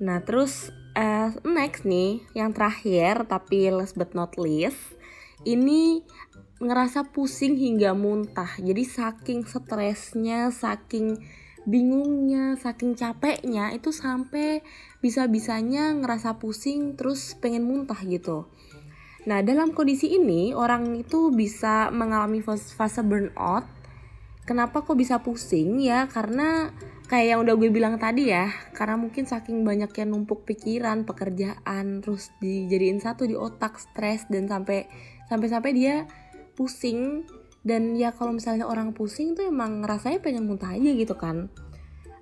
Nah 0.00 0.24
terus 0.24 0.72
eh, 0.96 1.28
next 1.44 1.84
nih 1.84 2.24
yang 2.32 2.56
terakhir 2.56 3.28
tapi 3.28 3.68
last 3.68 4.00
but 4.00 4.16
not 4.16 4.40
least 4.40 4.96
ini 5.44 6.04
ngerasa 6.60 7.12
pusing 7.16 7.56
hingga 7.56 7.96
muntah. 7.96 8.60
Jadi 8.60 8.84
saking 8.84 9.48
stresnya, 9.48 10.52
saking 10.52 11.16
bingungnya, 11.68 12.56
saking 12.56 12.96
capeknya 12.96 13.72
itu 13.76 13.92
sampai 13.92 14.64
bisa-bisanya 15.04 15.92
ngerasa 15.96 16.40
pusing 16.40 16.96
terus 16.96 17.36
pengen 17.36 17.68
muntah 17.68 17.98
gitu. 18.04 18.48
Nah, 19.28 19.44
dalam 19.44 19.76
kondisi 19.76 20.16
ini 20.16 20.56
orang 20.56 20.96
itu 20.96 21.28
bisa 21.28 21.92
mengalami 21.92 22.40
fas- 22.40 22.72
fase 22.72 23.04
burnout. 23.04 23.68
Kenapa 24.48 24.80
kok 24.80 24.96
bisa 24.96 25.20
pusing 25.20 25.78
ya? 25.84 26.08
Karena 26.08 26.72
kayak 27.06 27.26
yang 27.36 27.40
udah 27.44 27.54
gue 27.60 27.68
bilang 27.68 28.00
tadi 28.00 28.32
ya, 28.32 28.48
karena 28.72 28.96
mungkin 28.96 29.28
saking 29.28 29.62
banyaknya 29.62 30.08
numpuk 30.08 30.48
pikiran, 30.48 31.04
pekerjaan, 31.04 32.00
terus 32.00 32.32
dijadiin 32.40 32.98
satu 33.02 33.28
di 33.28 33.36
otak, 33.36 33.76
stres 33.76 34.24
dan 34.32 34.48
sampai 34.48 34.88
sampai-sampai 35.28 35.70
dia 35.76 36.08
pusing 36.56 37.28
dan 37.60 37.92
ya 37.92 38.16
kalau 38.16 38.32
misalnya 38.32 38.64
orang 38.64 38.96
pusing 38.96 39.36
tuh 39.36 39.44
emang 39.44 39.84
rasanya 39.84 40.24
pengen 40.24 40.48
muntah 40.48 40.72
aja 40.72 40.90
gitu 40.96 41.14
kan. 41.16 41.52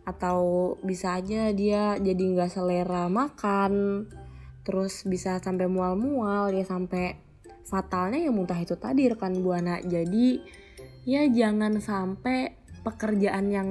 Atau 0.02 0.74
bisa 0.82 1.20
aja 1.20 1.54
dia 1.54 1.94
jadi 2.00 2.18
nggak 2.18 2.50
selera 2.50 3.06
makan 3.06 4.04
terus 4.66 5.06
bisa 5.08 5.40
sampai 5.40 5.64
mual-mual 5.64 6.52
ya 6.52 6.60
sampai 6.66 7.16
fatalnya 7.64 8.20
ya 8.20 8.32
muntah 8.34 8.58
itu 8.58 8.74
tadi 8.74 9.06
rekan 9.06 9.38
buana. 9.38 9.78
Jadi 9.78 10.42
ya 11.06 11.22
jangan 11.30 11.78
sampai 11.78 12.58
pekerjaan 12.82 13.46
yang 13.48 13.70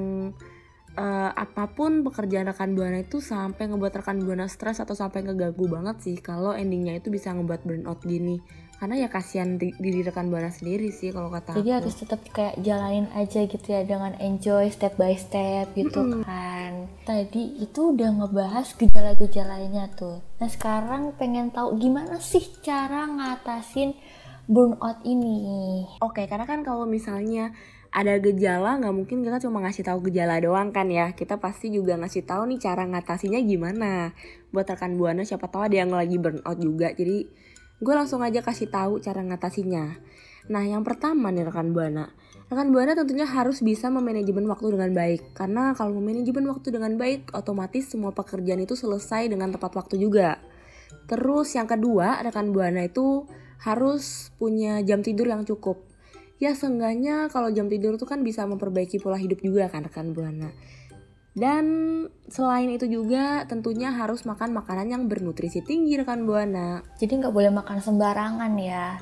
eh, 0.96 1.32
apa 1.36 1.76
pun 1.76 2.02
pekerjaan 2.08 2.48
rekan 2.48 2.74
buana 2.80 3.04
itu 3.04 3.20
sampai 3.20 3.68
ngebuat 3.68 4.02
rekan 4.02 4.24
buana 4.24 4.48
stres 4.48 4.80
atau 4.80 4.96
sampai 4.96 5.28
ngeganggu 5.28 5.68
banget 5.68 6.00
sih 6.00 6.18
kalau 6.24 6.56
endingnya 6.56 6.98
itu 6.98 7.12
bisa 7.14 7.36
ngebuat 7.36 7.62
burnout 7.68 8.02
gini 8.08 8.40
karena 8.78 8.96
ya 9.02 9.10
kasihan 9.10 9.58
di- 9.58 9.74
diri 9.76 10.06
rekan 10.06 10.30
buana 10.30 10.54
sendiri 10.54 10.94
sih 10.94 11.10
kalau 11.10 11.34
kata 11.34 11.58
Jadi 11.58 11.70
aku. 11.74 11.78
harus 11.82 11.96
tetap 11.98 12.22
kayak 12.30 12.62
jalanin 12.62 13.10
aja 13.12 13.42
gitu 13.44 13.66
ya 13.66 13.82
dengan 13.82 14.14
enjoy 14.22 14.70
step 14.70 14.94
by 14.96 15.18
step 15.18 15.74
gitu 15.74 16.22
kan. 16.22 16.86
Tadi 17.02 17.58
itu 17.58 17.98
udah 17.98 18.10
ngebahas 18.22 18.78
gejala-gejalanya 18.78 19.90
tuh. 19.98 20.22
Nah 20.38 20.46
sekarang 20.46 21.18
pengen 21.18 21.50
tahu 21.50 21.74
gimana 21.76 22.22
sih 22.22 22.46
cara 22.62 23.10
ngatasin 23.10 23.98
burnout 24.46 25.02
ini. 25.04 25.84
Oke, 26.00 26.30
karena 26.30 26.46
kan 26.46 26.62
kalau 26.62 26.86
misalnya 26.86 27.52
ada 27.90 28.20
gejala 28.20 28.78
nggak 28.78 28.94
mungkin 28.94 29.26
kita 29.26 29.42
cuma 29.42 29.64
ngasih 29.64 29.84
tahu 29.84 30.06
gejala 30.12 30.38
doang 30.38 30.70
kan 30.70 30.86
ya. 30.88 31.18
Kita 31.18 31.42
pasti 31.42 31.74
juga 31.74 31.98
ngasih 31.98 32.30
tahu 32.30 32.46
nih 32.54 32.60
cara 32.62 32.86
ngatasinya 32.86 33.42
gimana. 33.42 34.14
Buat 34.54 34.78
rekan 34.78 34.96
buana 34.96 35.26
siapa 35.26 35.50
tahu 35.50 35.66
ada 35.66 35.82
yang 35.82 35.90
lagi 35.90 36.22
burnout 36.22 36.62
juga. 36.62 36.94
Jadi 36.94 37.26
gue 37.78 37.94
langsung 37.94 38.26
aja 38.26 38.42
kasih 38.42 38.70
tahu 38.70 38.98
cara 38.98 39.22
ngatasinya. 39.22 40.02
Nah, 40.48 40.64
yang 40.64 40.82
pertama 40.82 41.30
nih 41.30 41.46
rekan 41.46 41.76
buana. 41.76 42.10
Rekan 42.48 42.72
buana 42.72 42.96
tentunya 42.96 43.28
harus 43.28 43.60
bisa 43.60 43.92
memanajemen 43.92 44.48
waktu 44.48 44.72
dengan 44.72 44.96
baik. 44.96 45.36
Karena 45.36 45.76
kalau 45.76 45.92
memanajemen 46.00 46.48
waktu 46.48 46.72
dengan 46.72 46.96
baik, 46.96 47.36
otomatis 47.36 47.92
semua 47.92 48.16
pekerjaan 48.16 48.64
itu 48.64 48.74
selesai 48.74 49.28
dengan 49.28 49.52
tepat 49.52 49.76
waktu 49.76 50.00
juga. 50.00 50.40
Terus 51.12 51.52
yang 51.54 51.68
kedua, 51.68 52.24
rekan 52.24 52.56
buana 52.56 52.88
itu 52.88 53.28
harus 53.60 54.32
punya 54.40 54.80
jam 54.88 55.04
tidur 55.04 55.28
yang 55.28 55.44
cukup. 55.44 55.84
Ya 56.38 56.54
seenggaknya 56.54 57.28
kalau 57.34 57.50
jam 57.50 57.68
tidur 57.68 57.98
itu 57.98 58.06
kan 58.06 58.22
bisa 58.22 58.46
memperbaiki 58.46 59.02
pola 59.02 59.18
hidup 59.18 59.42
juga 59.44 59.68
kan 59.68 59.84
rekan 59.84 60.16
buana. 60.16 60.54
Dan 61.38 61.66
selain 62.34 62.66
itu 62.74 62.90
juga 62.90 63.46
tentunya 63.46 63.94
harus 63.94 64.26
makan 64.26 64.58
makanan 64.58 64.90
yang 64.90 65.04
bernutrisi 65.06 65.62
tinggi 65.62 65.94
rekan 65.94 66.26
buana. 66.26 66.82
Jadi 66.98 67.22
nggak 67.22 67.30
boleh 67.30 67.54
makan 67.54 67.78
sembarangan 67.78 68.58
ya. 68.58 68.98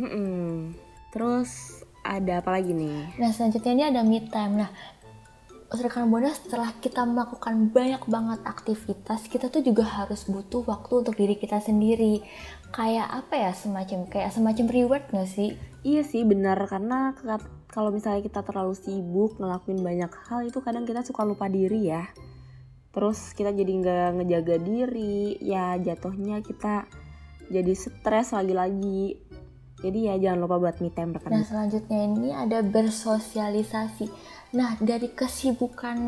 Mm-mm. 0.00 0.72
Terus 1.12 1.84
ada 2.00 2.40
apa 2.40 2.56
lagi 2.56 2.72
nih? 2.72 3.20
Nah 3.20 3.28
selanjutnya 3.36 3.72
ini 3.76 3.84
ada 3.84 4.00
me 4.00 4.24
time. 4.24 4.64
Nah 4.64 4.72
rekan 5.68 6.08
buana 6.08 6.32
setelah 6.32 6.72
kita 6.80 7.04
melakukan 7.04 7.68
banyak 7.68 8.00
banget 8.08 8.40
aktivitas, 8.48 9.28
kita 9.28 9.52
tuh 9.52 9.60
juga 9.60 9.84
harus 9.84 10.24
butuh 10.24 10.64
waktu 10.64 11.04
untuk 11.04 11.20
diri 11.20 11.36
kita 11.36 11.60
sendiri. 11.60 12.24
Kayak 12.72 13.12
apa 13.12 13.34
ya 13.36 13.52
semacam 13.52 14.08
kayak 14.08 14.32
semacam 14.32 14.66
reward 14.72 15.04
gak 15.12 15.28
sih? 15.28 15.60
Iya 15.84 16.00
sih 16.00 16.24
benar 16.24 16.56
karena 16.64 17.12
kalau 17.68 17.92
misalnya 17.92 18.24
kita 18.24 18.40
terlalu 18.40 18.72
sibuk 18.72 19.36
ngelakuin 19.36 19.80
banyak 19.84 20.12
hal 20.28 20.40
itu 20.48 20.58
kadang 20.64 20.88
kita 20.88 21.04
suka 21.04 21.22
lupa 21.24 21.46
diri 21.52 21.92
ya. 21.92 22.08
Terus 22.88 23.36
kita 23.36 23.52
jadi 23.52 23.68
nggak 23.68 24.08
ngejaga 24.18 24.56
diri, 24.58 25.36
ya 25.44 25.76
jatuhnya 25.76 26.40
kita 26.40 26.88
jadi 27.52 27.72
stres 27.76 28.32
lagi-lagi. 28.32 29.20
Jadi 29.78 30.10
ya 30.10 30.18
jangan 30.18 30.38
lupa 30.42 30.58
buat 30.58 30.82
me 30.82 30.90
time 30.90 31.14
rekan 31.14 31.30
Nah 31.30 31.46
selanjutnya 31.46 32.00
ini 32.02 32.34
ada 32.34 32.66
bersosialisasi. 32.66 34.10
Nah 34.58 34.74
dari 34.82 35.14
kesibukan 35.14 35.98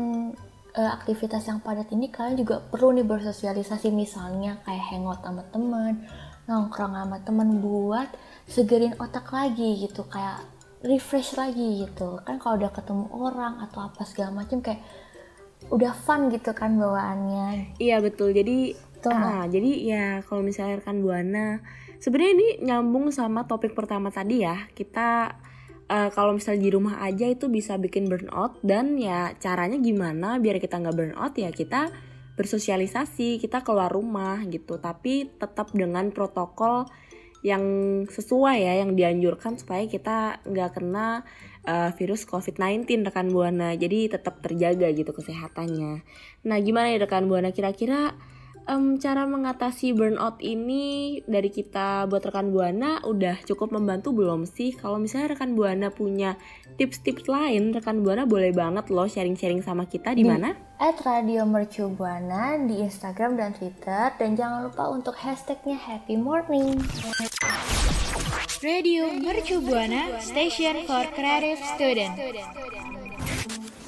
eh, 0.75 0.91
aktivitas 0.91 1.47
yang 1.47 1.63
padat 1.63 1.87
ini 1.95 2.11
kalian 2.11 2.35
juga 2.41 2.59
perlu 2.59 2.91
nih 2.99 3.07
bersosialisasi 3.07 3.95
misalnya 3.95 4.59
kayak 4.67 4.91
hangout 4.91 5.23
sama 5.23 5.47
temen, 5.55 6.03
nongkrong 6.51 6.99
sama 6.99 7.17
temen 7.23 7.63
buat 7.63 8.11
segerin 8.49 8.99
otak 8.99 9.31
lagi 9.31 9.87
gitu 9.87 10.03
kayak 10.03 10.43
refresh 10.81 11.37
lagi 11.37 11.85
gitu 11.85 12.17
kan 12.25 12.41
kalau 12.41 12.57
udah 12.57 12.71
ketemu 12.73 13.05
orang 13.13 13.61
atau 13.61 13.85
apa 13.85 14.01
segala 14.05 14.43
macam 14.43 14.61
kayak 14.65 14.81
udah 15.69 15.93
fun 15.93 16.33
gitu 16.33 16.51
kan 16.57 16.73
bawaannya 16.73 17.77
Iya 17.77 18.01
betul. 18.01 18.33
Jadi 18.33 18.73
Betul, 19.01 19.17
ah, 19.17 19.49
jadi 19.49 19.71
ya 19.81 20.05
kalau 20.29 20.45
misalnya 20.45 20.77
rekan 20.77 21.01
buana, 21.01 21.57
sebenarnya 21.97 22.33
ini 22.37 22.47
nyambung 22.69 23.09
sama 23.09 23.49
topik 23.49 23.73
pertama 23.73 24.13
tadi 24.13 24.45
ya. 24.45 24.69
Kita 24.77 25.33
eh, 25.89 26.09
kalau 26.13 26.37
misalnya 26.37 26.61
di 26.61 26.69
rumah 26.69 27.01
aja 27.01 27.25
itu 27.25 27.49
bisa 27.49 27.81
bikin 27.81 28.05
burnout 28.05 28.61
dan 28.61 29.01
ya 29.01 29.33
caranya 29.41 29.81
gimana 29.81 30.37
biar 30.37 30.61
kita 30.61 30.77
nggak 30.77 30.93
burnout 30.93 31.33
ya 31.33 31.49
kita 31.49 31.89
bersosialisasi, 32.37 33.41
kita 33.41 33.65
keluar 33.65 33.89
rumah 33.89 34.37
gitu. 34.45 34.77
Tapi 34.77 35.33
tetap 35.33 35.73
dengan 35.73 36.13
protokol 36.13 36.85
yang 37.41 37.63
sesuai 38.05 38.57
ya 38.61 38.73
yang 38.85 38.93
dianjurkan 38.93 39.57
supaya 39.57 39.89
kita 39.89 40.41
nggak 40.45 40.77
kena 40.77 41.25
uh, 41.65 41.89
virus 41.97 42.25
COVID-19 42.29 42.85
rekan 43.01 43.33
buana 43.33 43.73
jadi 43.73 44.13
tetap 44.13 44.45
terjaga 44.45 44.93
gitu 44.93 45.09
kesehatannya 45.09 46.05
nah 46.45 46.57
gimana 46.61 46.93
ya 46.93 47.01
rekan 47.01 47.25
buana 47.25 47.49
kira-kira 47.49 48.13
um, 48.69 48.97
cara 48.99 49.25
mengatasi 49.25 49.95
burnout 49.95 50.37
ini 50.43 51.17
dari 51.25 51.49
kita 51.49 52.05
buat 52.05 52.21
rekan 52.21 52.53
buana 52.53 53.01
udah 53.05 53.41
cukup 53.47 53.73
membantu 53.73 54.13
belum 54.13 54.45
sih? 54.45 54.75
Kalau 54.75 55.01
misalnya 55.01 55.37
rekan 55.37 55.57
buana 55.57 55.89
punya 55.89 56.37
tips-tips 56.77 57.25
lain, 57.25 57.73
rekan 57.73 58.05
buana 58.05 58.27
boleh 58.27 58.51
banget 58.53 58.91
loh 58.91 59.07
sharing-sharing 59.07 59.63
sama 59.65 59.87
kita 59.87 60.13
di 60.13 60.25
mana? 60.25 60.53
At 60.81 60.97
Radio 61.05 61.45
Mercu 61.45 61.93
Buana 61.93 62.57
di 62.57 62.81
Instagram 62.81 63.37
dan 63.37 63.53
Twitter 63.53 64.09
dan 64.17 64.33
jangan 64.33 64.65
lupa 64.65 64.89
untuk 64.89 65.13
hashtagnya 65.13 65.77
Happy 65.77 66.17
Morning. 66.17 66.81
Radio 68.61 69.09
Mercu 69.09 69.57
Buana 69.57 70.21
Station 70.21 70.85
for 70.85 71.01
Creative 71.17 71.57
Student. 71.73 72.13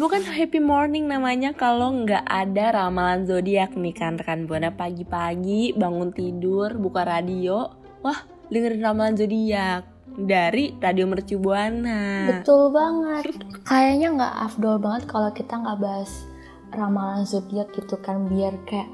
Bukan 0.01 0.25
happy 0.25 0.58
morning 0.58 1.06
namanya 1.06 1.53
kalau 1.53 1.94
nggak 1.94 2.25
ada 2.25 2.74
ramalan 2.74 3.22
zodiak 3.30 3.77
nih 3.77 3.94
kan 3.94 4.18
rekan 4.18 4.50
buana 4.50 4.74
pagi-pagi 4.74 5.77
bangun 5.77 6.10
tidur 6.10 6.74
buka 6.82 7.06
radio, 7.06 7.70
wah 8.01 8.25
dengerin 8.50 8.82
ramalan 8.82 9.13
zodiak 9.13 9.86
dari 10.18 10.74
radio 10.82 11.06
Mercu 11.06 11.38
Buana. 11.38 12.34
Betul 12.34 12.74
banget. 12.74 13.30
Kayaknya 13.70 14.08
nggak 14.18 14.34
afdol 14.50 14.82
banget 14.82 15.03
kalau 15.06 15.30
kita 15.38 15.53
nggak 15.53 15.77
bahas 15.86 16.25
ramalan 16.74 17.30
zodiak 17.30 17.70
gitu 17.77 17.94
kan 18.01 18.25
biar 18.25 18.58
kayak 18.65 18.89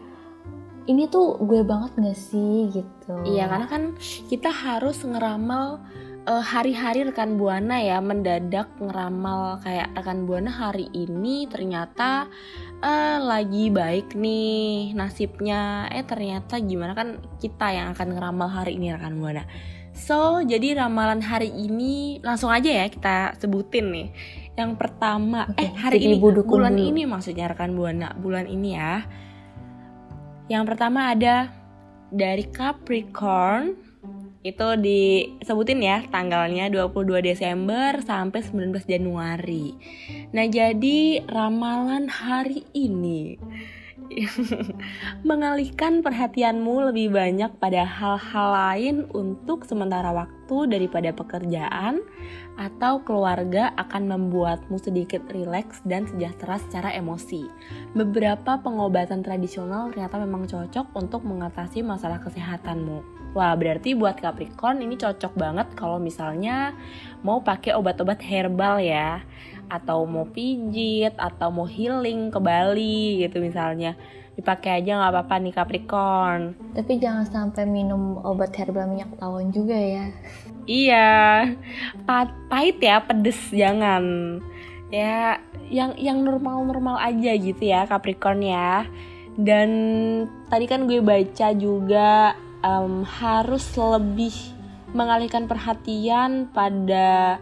ini 0.90 1.06
tuh 1.06 1.38
gue 1.46 1.62
banget 1.62 1.94
gak 2.02 2.18
sih 2.18 2.74
gitu. 2.74 3.14
Iya 3.22 3.46
karena 3.46 3.68
kan 3.70 3.84
kita 4.26 4.50
harus 4.50 5.06
ngeramal 5.06 5.78
uh, 6.26 6.44
hari-hari 6.44 7.06
rekan 7.06 7.38
buana 7.38 7.78
ya 7.78 8.02
mendadak 8.02 8.74
ngeramal 8.82 9.62
kayak 9.62 9.94
rekan 9.94 10.26
buana 10.26 10.50
hari 10.50 10.90
ini 10.98 11.46
ternyata 11.46 12.26
uh, 12.82 13.18
lagi 13.22 13.70
baik 13.70 14.18
nih 14.18 14.98
nasibnya. 14.98 15.86
Eh 15.94 16.02
ternyata 16.02 16.58
gimana? 16.58 16.98
Kan 16.98 17.22
kita 17.38 17.70
yang 17.70 17.94
akan 17.94 18.18
ngeramal 18.18 18.50
hari 18.50 18.82
ini 18.82 18.90
rekan 18.90 19.22
buana. 19.22 19.46
So 19.94 20.42
jadi 20.42 20.80
ramalan 20.80 21.22
hari 21.22 21.54
ini 21.54 22.18
langsung 22.26 22.50
aja 22.50 22.72
ya 22.72 22.90
kita 22.90 23.38
sebutin 23.38 23.94
nih. 23.94 24.10
Yang 24.58 24.76
pertama 24.76 25.48
Oke, 25.54 25.62
eh 25.64 25.72
hari 25.72 26.02
ini 26.02 26.18
bulan 26.20 26.74
dulu. 26.76 26.90
ini 26.92 27.06
maksudnya 27.06 27.48
rekan 27.48 27.78
buana 27.78 28.12
bulan 28.18 28.50
ini 28.50 28.76
ya 28.76 29.06
yang 30.50 30.66
pertama 30.66 31.14
ada 31.14 31.54
dari 32.10 32.50
Capricorn 32.50 33.78
itu 34.40 34.68
disebutin 34.80 35.84
ya 35.84 36.00
tanggalnya 36.08 36.72
22 36.72 37.22
Desember 37.22 38.00
sampai 38.00 38.40
19 38.40 38.88
Januari. 38.88 39.76
Nah, 40.32 40.48
jadi 40.48 41.28
ramalan 41.28 42.08
hari 42.08 42.64
ini 42.72 43.36
mengalihkan 45.30 46.02
perhatianmu 46.02 46.92
lebih 46.92 47.14
banyak 47.14 47.52
pada 47.62 47.86
hal-hal 47.86 48.48
lain 48.52 48.96
untuk 49.14 49.64
sementara 49.66 50.10
waktu 50.12 50.66
daripada 50.68 51.14
pekerjaan 51.14 52.02
atau 52.60 53.00
keluarga 53.06 53.72
akan 53.80 54.10
membuatmu 54.10 54.76
sedikit 54.82 55.24
rileks 55.32 55.80
dan 55.88 56.10
sejahtera 56.10 56.60
secara 56.60 56.90
emosi. 56.92 57.48
Beberapa 57.96 58.60
pengobatan 58.60 59.24
tradisional 59.24 59.94
ternyata 59.94 60.20
memang 60.20 60.50
cocok 60.50 60.92
untuk 60.98 61.24
mengatasi 61.24 61.86
masalah 61.86 62.20
kesehatanmu. 62.20 63.20
Wah, 63.38 63.54
berarti 63.54 63.94
buat 63.94 64.18
Capricorn 64.18 64.82
ini 64.82 64.98
cocok 64.98 65.38
banget 65.38 65.68
kalau 65.78 66.02
misalnya 66.02 66.74
mau 67.22 67.46
pakai 67.46 67.78
obat-obat 67.78 68.18
herbal 68.26 68.82
ya 68.82 69.22
atau 69.70 70.04
mau 70.10 70.26
pijit 70.26 71.14
atau 71.16 71.54
mau 71.54 71.70
healing 71.70 72.34
ke 72.34 72.40
Bali 72.42 73.24
gitu 73.24 73.40
misalnya. 73.40 73.94
Dipakai 74.34 74.82
aja 74.82 75.00
nggak 75.00 75.12
apa-apa 75.14 75.36
nih 75.40 75.54
Capricorn. 75.56 76.42
Tapi 76.74 76.98
jangan 76.98 77.28
sampai 77.28 77.68
minum 77.68 78.18
obat 78.24 78.56
herbal 78.58 78.90
minyak 78.90 79.14
tawon 79.22 79.54
juga 79.54 79.76
ya. 79.78 80.06
iya. 80.66 81.54
Pa- 82.04 82.36
pahit 82.50 82.82
ya 82.82 83.04
pedes 83.04 83.40
jangan. 83.54 84.38
Ya 84.90 85.38
yang 85.70 85.94
yang 86.02 86.26
normal-normal 86.26 86.98
aja 86.98 87.38
gitu 87.38 87.62
ya 87.62 87.86
Capricorn 87.86 88.42
ya. 88.42 88.90
Dan 89.40 89.70
tadi 90.52 90.66
kan 90.68 90.90
gue 90.90 91.00
baca 91.00 91.48
juga 91.56 92.34
em, 92.64 93.04
harus 93.08 93.66
lebih 93.76 94.36
mengalihkan 94.92 95.46
perhatian 95.46 96.50
pada 96.50 97.38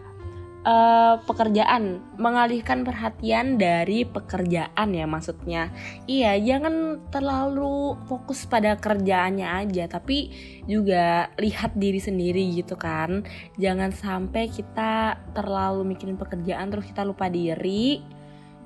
eh, 0.67 1.15
pekerjaan, 1.23 2.03
mengalihkan 2.19 2.83
perhatian 2.83 3.55
dari 3.55 4.03
pekerjaan 4.03 4.91
ya 4.91 5.07
maksudnya. 5.07 5.71
Iya, 6.03 6.35
jangan 6.43 7.07
terlalu 7.07 7.95
fokus 8.11 8.43
pada 8.43 8.75
kerjaannya 8.75 9.47
aja, 9.47 9.87
tapi 9.87 10.27
juga 10.67 11.31
lihat 11.39 11.79
diri 11.79 12.03
sendiri 12.03 12.43
gitu 12.59 12.75
kan. 12.75 13.23
Jangan 13.55 13.95
sampai 13.95 14.51
kita 14.51 15.15
terlalu 15.31 15.95
mikirin 15.95 16.19
pekerjaan 16.19 16.67
terus 16.67 16.91
kita 16.91 17.07
lupa 17.07 17.31
diri. 17.31 18.03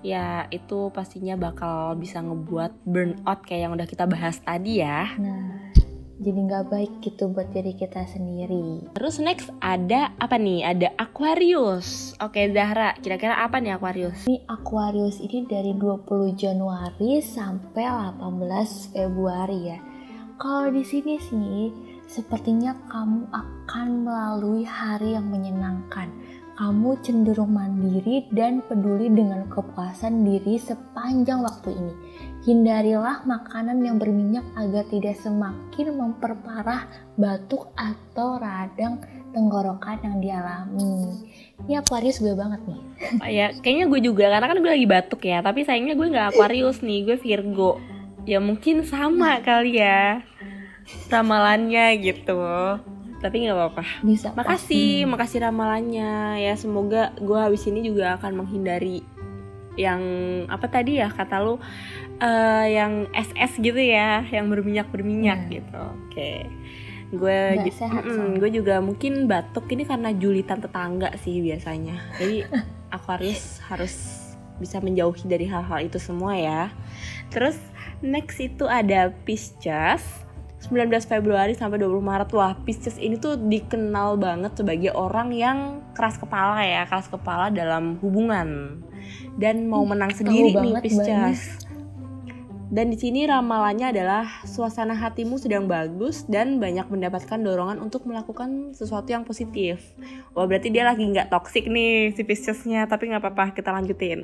Ya, 0.02 0.50
itu 0.50 0.90
pastinya 0.90 1.38
bakal 1.38 1.94
bisa 1.94 2.26
ngebuat 2.26 2.90
burnout 2.90 3.46
kayak 3.46 3.70
yang 3.70 3.74
udah 3.78 3.86
kita 3.86 4.10
bahas 4.10 4.42
tadi 4.42 4.82
ya. 4.82 5.14
Nah, 5.22 5.70
jadi 6.21 6.39
nggak 6.45 6.65
baik 6.69 6.91
gitu 7.01 7.34
buat 7.34 7.49
diri 7.49 7.73
kita 7.73 8.05
sendiri. 8.05 8.93
Terus 8.93 9.17
next 9.17 9.49
ada 9.57 10.13
apa 10.21 10.38
nih? 10.38 10.62
Ada 10.62 10.93
Aquarius. 11.01 12.13
Oke 12.21 12.45
Zahra, 12.53 12.93
kira-kira 13.01 13.41
apa 13.41 13.57
nih 13.57 13.73
Aquarius? 13.73 14.29
Ini 14.29 14.45
Aquarius 14.45 15.17
ini 15.17 15.49
dari 15.49 15.73
20 15.73 16.38
Januari 16.38 17.17
sampai 17.25 17.89
18 17.89 18.93
Februari 18.93 19.60
ya. 19.73 19.81
Kalau 20.38 20.69
di 20.69 20.86
sini 20.86 21.17
sih 21.17 21.73
sepertinya 22.05 22.77
kamu 22.89 23.29
akan 23.34 23.88
melalui 24.05 24.62
hari 24.62 25.17
yang 25.17 25.25
menyenangkan. 25.25 26.10
Kamu 26.62 27.01
cenderung 27.01 27.57
mandiri 27.57 28.29
dan 28.29 28.62
peduli 28.62 29.10
dengan 29.10 29.49
kepuasan 29.49 30.21
diri 30.21 30.62
sepanjang 30.62 31.41
waktu 31.41 31.73
ini. 31.73 31.93
Hindarilah 32.41 33.21
makanan 33.21 33.86
yang 33.86 34.01
berminyak 34.01 34.41
agar 34.58 34.82
tidak 34.89 35.13
semakin 35.21 35.93
memperparah 35.93 36.89
batuk 37.13 37.69
atau 37.77 38.41
radang 38.41 38.97
tenggorokan 39.30 40.01
yang 40.01 40.17
dialami. 40.17 41.21
Ini 41.69 41.86
Aquarius 41.86 42.17
gue 42.17 42.34
banget 42.34 42.65
nih. 42.65 42.82
Oh, 43.21 43.30
ya, 43.30 43.45
kayaknya 43.62 43.86
gue 43.93 43.99
juga 44.01 44.25
karena 44.34 44.49
kan 44.49 44.58
gue 44.58 44.71
lagi 44.73 44.88
batuk 44.89 45.21
ya. 45.21 45.45
Tapi 45.45 45.69
sayangnya 45.69 45.93
gue 45.93 46.08
nggak 46.10 46.27
Aquarius 46.34 46.82
nih, 46.82 46.99
gue 47.06 47.17
Virgo. 47.21 47.77
Ya 48.25 48.41
mungkin 48.41 48.89
sama 48.89 49.38
kali 49.45 49.77
ya 49.77 50.25
ramalannya 51.13 51.93
gitu. 52.01 52.41
Tapi 53.21 53.36
nggak 53.45 53.54
apa-apa. 53.54 53.84
Bisa 54.01 54.34
Makasih, 54.34 55.06
makasih 55.06 55.45
ramalannya. 55.45 56.41
Ya 56.41 56.58
semoga 56.58 57.13
gue 57.21 57.38
habis 57.38 57.62
ini 57.69 57.86
juga 57.86 58.17
akan 58.17 58.41
menghindari 58.41 59.06
yang 59.80 60.01
apa 60.51 60.67
tadi 60.67 60.99
ya 60.99 61.08
kata 61.08 61.39
lu 61.39 61.56
eh, 62.21 62.67
yang 62.71 63.10
SS 63.12 63.57
gitu 63.57 63.77
ya, 63.77 64.21
yang 64.25 64.45
berminyak 64.47 64.88
berminyak 64.88 65.39
Hmm. 65.39 65.51
gitu. 65.51 65.81
Oke. 66.05 66.31
Gue 67.12 67.39
Nggak 67.57 67.65
ju- 67.65 67.75
soalnya. 67.75 68.38
gue 68.38 68.49
juga 68.53 68.75
mungkin 68.79 69.25
batuk 69.25 69.67
ini 69.67 69.84
karena 69.84 70.13
julitan 70.13 70.57
tetangga 70.57 71.12
sih 71.17 71.41
biasanya. 71.41 71.97
Jadi 72.15 72.45
Aquarius 72.95 73.60
harus 73.65 73.93
bisa 74.55 74.77
menjauhi 74.77 75.25
dari 75.25 75.43
hal-hal 75.43 75.81
itu 75.81 75.97
semua 75.97 76.31
ya. 76.34 76.69
Terus 77.27 77.57
next 77.99 78.38
itu 78.38 78.63
ada 78.63 79.12
Pisces 79.25 80.05
19 80.62 80.77
Februari 81.03 81.51
sampai 81.51 81.79
20 81.79 81.99
Maret. 81.99 82.29
Wah, 82.31 82.53
Pisces 82.55 82.95
ini 82.95 83.17
tuh 83.17 83.36
dikenal 83.36 84.15
banget 84.15 84.53
sebagai 84.55 84.93
orang 84.93 85.34
yang 85.34 85.57
keras 85.91 86.15
kepala 86.15 86.62
ya, 86.62 86.86
keras 86.86 87.10
kepala 87.10 87.49
dalam 87.49 87.97
hubungan 87.97 88.79
dan 89.36 89.65
mau 89.65 89.81
menang 89.81 90.13
sendiri 90.13 90.53
nih 90.53 90.79
Pisces. 90.79 91.61
Dan 92.71 92.88
di 92.88 92.95
sini 92.95 93.27
ramalannya 93.27 93.91
adalah 93.91 94.47
suasana 94.47 94.95
hatimu 94.95 95.36
sedang 95.36 95.67
bagus 95.67 96.23
dan 96.31 96.55
banyak 96.55 96.88
mendapatkan 96.88 97.36
dorongan 97.36 97.84
untuk 97.84 98.07
melakukan 98.07 98.71
sesuatu 98.71 99.12
yang 99.12 99.27
positif. 99.27 99.91
Wah 100.31 100.47
berarti 100.47 100.71
dia 100.71 100.88
lagi 100.88 101.03
nggak 101.03 101.27
toxic 101.27 101.67
nih 101.67 102.15
si 102.15 102.23
Piscesnya, 102.23 102.88
tapi 102.88 103.12
nggak 103.12 103.27
apa-apa 103.27 103.51
kita 103.60 103.75
lanjutin. 103.75 104.23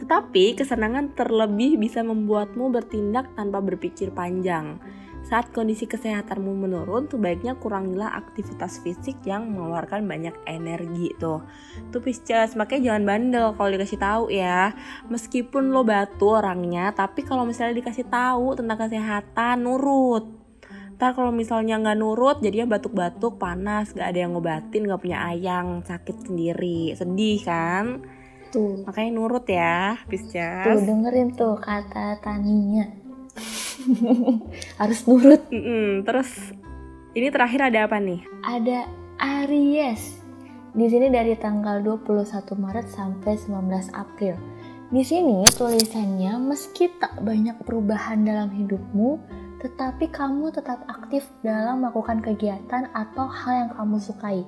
Tetapi 0.00 0.56
kesenangan 0.56 1.12
terlebih 1.12 1.76
bisa 1.76 2.00
membuatmu 2.00 2.72
bertindak 2.72 3.28
tanpa 3.36 3.60
berpikir 3.60 4.08
panjang. 4.16 4.80
Saat 5.24 5.56
kondisi 5.56 5.88
kesehatanmu 5.88 6.52
menurun, 6.52 7.08
sebaiknya 7.08 7.56
kurangilah 7.56 8.12
aktivitas 8.12 8.84
fisik 8.84 9.16
yang 9.24 9.48
mengeluarkan 9.48 10.04
banyak 10.04 10.36
energi 10.44 11.16
tuh. 11.16 11.40
Tuh 11.88 12.00
Pisces, 12.04 12.52
makanya 12.52 12.92
jangan 12.92 13.04
bandel 13.08 13.46
kalau 13.56 13.72
dikasih 13.72 13.96
tahu 13.96 14.24
ya. 14.28 14.76
Meskipun 15.08 15.72
lo 15.72 15.80
batu 15.80 16.28
orangnya, 16.28 16.92
tapi 16.92 17.24
kalau 17.24 17.48
misalnya 17.48 17.80
dikasih 17.80 18.04
tahu 18.04 18.52
tentang 18.60 18.76
kesehatan, 18.84 19.64
nurut. 19.64 20.28
Ntar 21.00 21.16
kalau 21.16 21.32
misalnya 21.32 21.80
nggak 21.80 21.98
nurut 21.98 22.38
jadinya 22.44 22.76
batuk-batuk, 22.76 23.40
panas, 23.40 23.96
gak 23.96 24.14
ada 24.14 24.28
yang 24.28 24.36
ngobatin, 24.36 24.86
gak 24.86 25.02
punya 25.02 25.24
ayang, 25.26 25.80
sakit 25.82 26.28
sendiri, 26.28 26.92
sedih 26.94 27.40
kan? 27.42 28.04
Tuh, 28.52 28.86
Makanya 28.86 29.10
nurut 29.10 29.48
ya, 29.48 29.98
tuh 29.98 30.08
Pisces. 30.12 30.84
dengerin 30.84 31.32
tuh 31.34 31.56
kata 31.58 32.20
Taninya. 32.20 32.86
Harus 34.80 35.00
nurut. 35.06 35.42
Mm-mm, 35.50 36.04
terus 36.04 36.30
ini 37.14 37.30
terakhir 37.30 37.70
ada 37.70 37.86
apa 37.86 37.96
nih? 38.00 38.20
Ada 38.42 38.90
Aries. 39.20 40.18
Di 40.74 40.90
sini 40.90 41.06
dari 41.06 41.38
tanggal 41.38 41.78
21 41.86 42.58
Maret 42.58 42.86
sampai 42.90 43.38
19 43.38 43.94
April. 43.94 44.34
Di 44.90 45.02
sini 45.06 45.46
tulisannya 45.46 46.34
meski 46.42 46.90
tak 46.98 47.22
banyak 47.22 47.62
perubahan 47.62 48.26
dalam 48.26 48.50
hidupmu, 48.50 49.22
tetapi 49.62 50.10
kamu 50.10 50.50
tetap 50.50 50.82
aktif 50.90 51.24
dalam 51.46 51.86
melakukan 51.86 52.20
kegiatan 52.20 52.90
atau 52.90 53.30
hal 53.30 53.54
yang 53.64 53.70
kamu 53.72 53.96
sukai. 54.02 54.42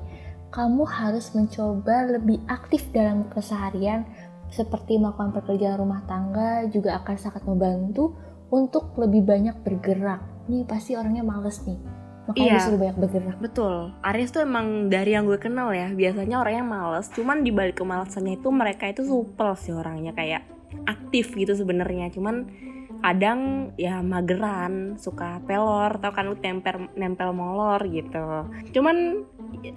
Kamu 0.51 0.83
harus 0.87 1.31
mencoba 1.35 2.19
lebih 2.19 2.43
aktif 2.51 2.85
dalam 2.91 3.27
keseharian 3.31 4.07
seperti 4.51 4.99
melakukan 4.99 5.35
pekerjaan 5.35 5.83
rumah 5.83 6.03
tangga 6.07 6.67
juga 6.71 7.03
akan 7.03 7.17
sangat 7.19 7.43
membantu 7.47 8.15
untuk 8.51 8.95
lebih 8.99 9.27
banyak 9.27 9.57
bergerak. 9.63 10.23
Nih 10.47 10.63
pasti 10.63 10.95
orangnya 10.95 11.27
males 11.27 11.63
nih. 11.67 11.79
Makanya 12.27 12.43
Iya. 12.43 12.55
disuruh 12.59 12.81
banyak 12.83 12.97
bergerak. 12.99 13.37
Betul, 13.39 13.75
Aries 14.03 14.31
tuh 14.35 14.43
emang 14.43 14.91
dari 14.91 15.15
yang 15.15 15.31
gue 15.31 15.39
kenal 15.39 15.71
ya, 15.71 15.95
biasanya 15.95 16.43
orangnya 16.43 16.67
males, 16.67 17.07
cuman 17.15 17.47
di 17.47 17.55
balik 17.55 17.79
kemalasannya 17.79 18.43
itu 18.43 18.49
mereka 18.51 18.91
itu 18.91 19.07
supel 19.07 19.55
sih 19.55 19.71
orangnya 19.71 20.11
kayak 20.11 20.43
aktif 20.91 21.39
gitu 21.39 21.55
sebenarnya, 21.55 22.11
cuman 22.11 22.51
kadang 22.99 23.71
ya 23.79 24.03
mageran, 24.03 24.99
suka 24.99 25.39
pelor, 25.47 26.03
tau 26.03 26.11
kan 26.11 26.27
lu 26.27 26.35
nempel 26.43 26.91
nempel 26.99 27.31
molor 27.31 27.79
gitu. 27.87 28.51
Cuman 28.75 29.23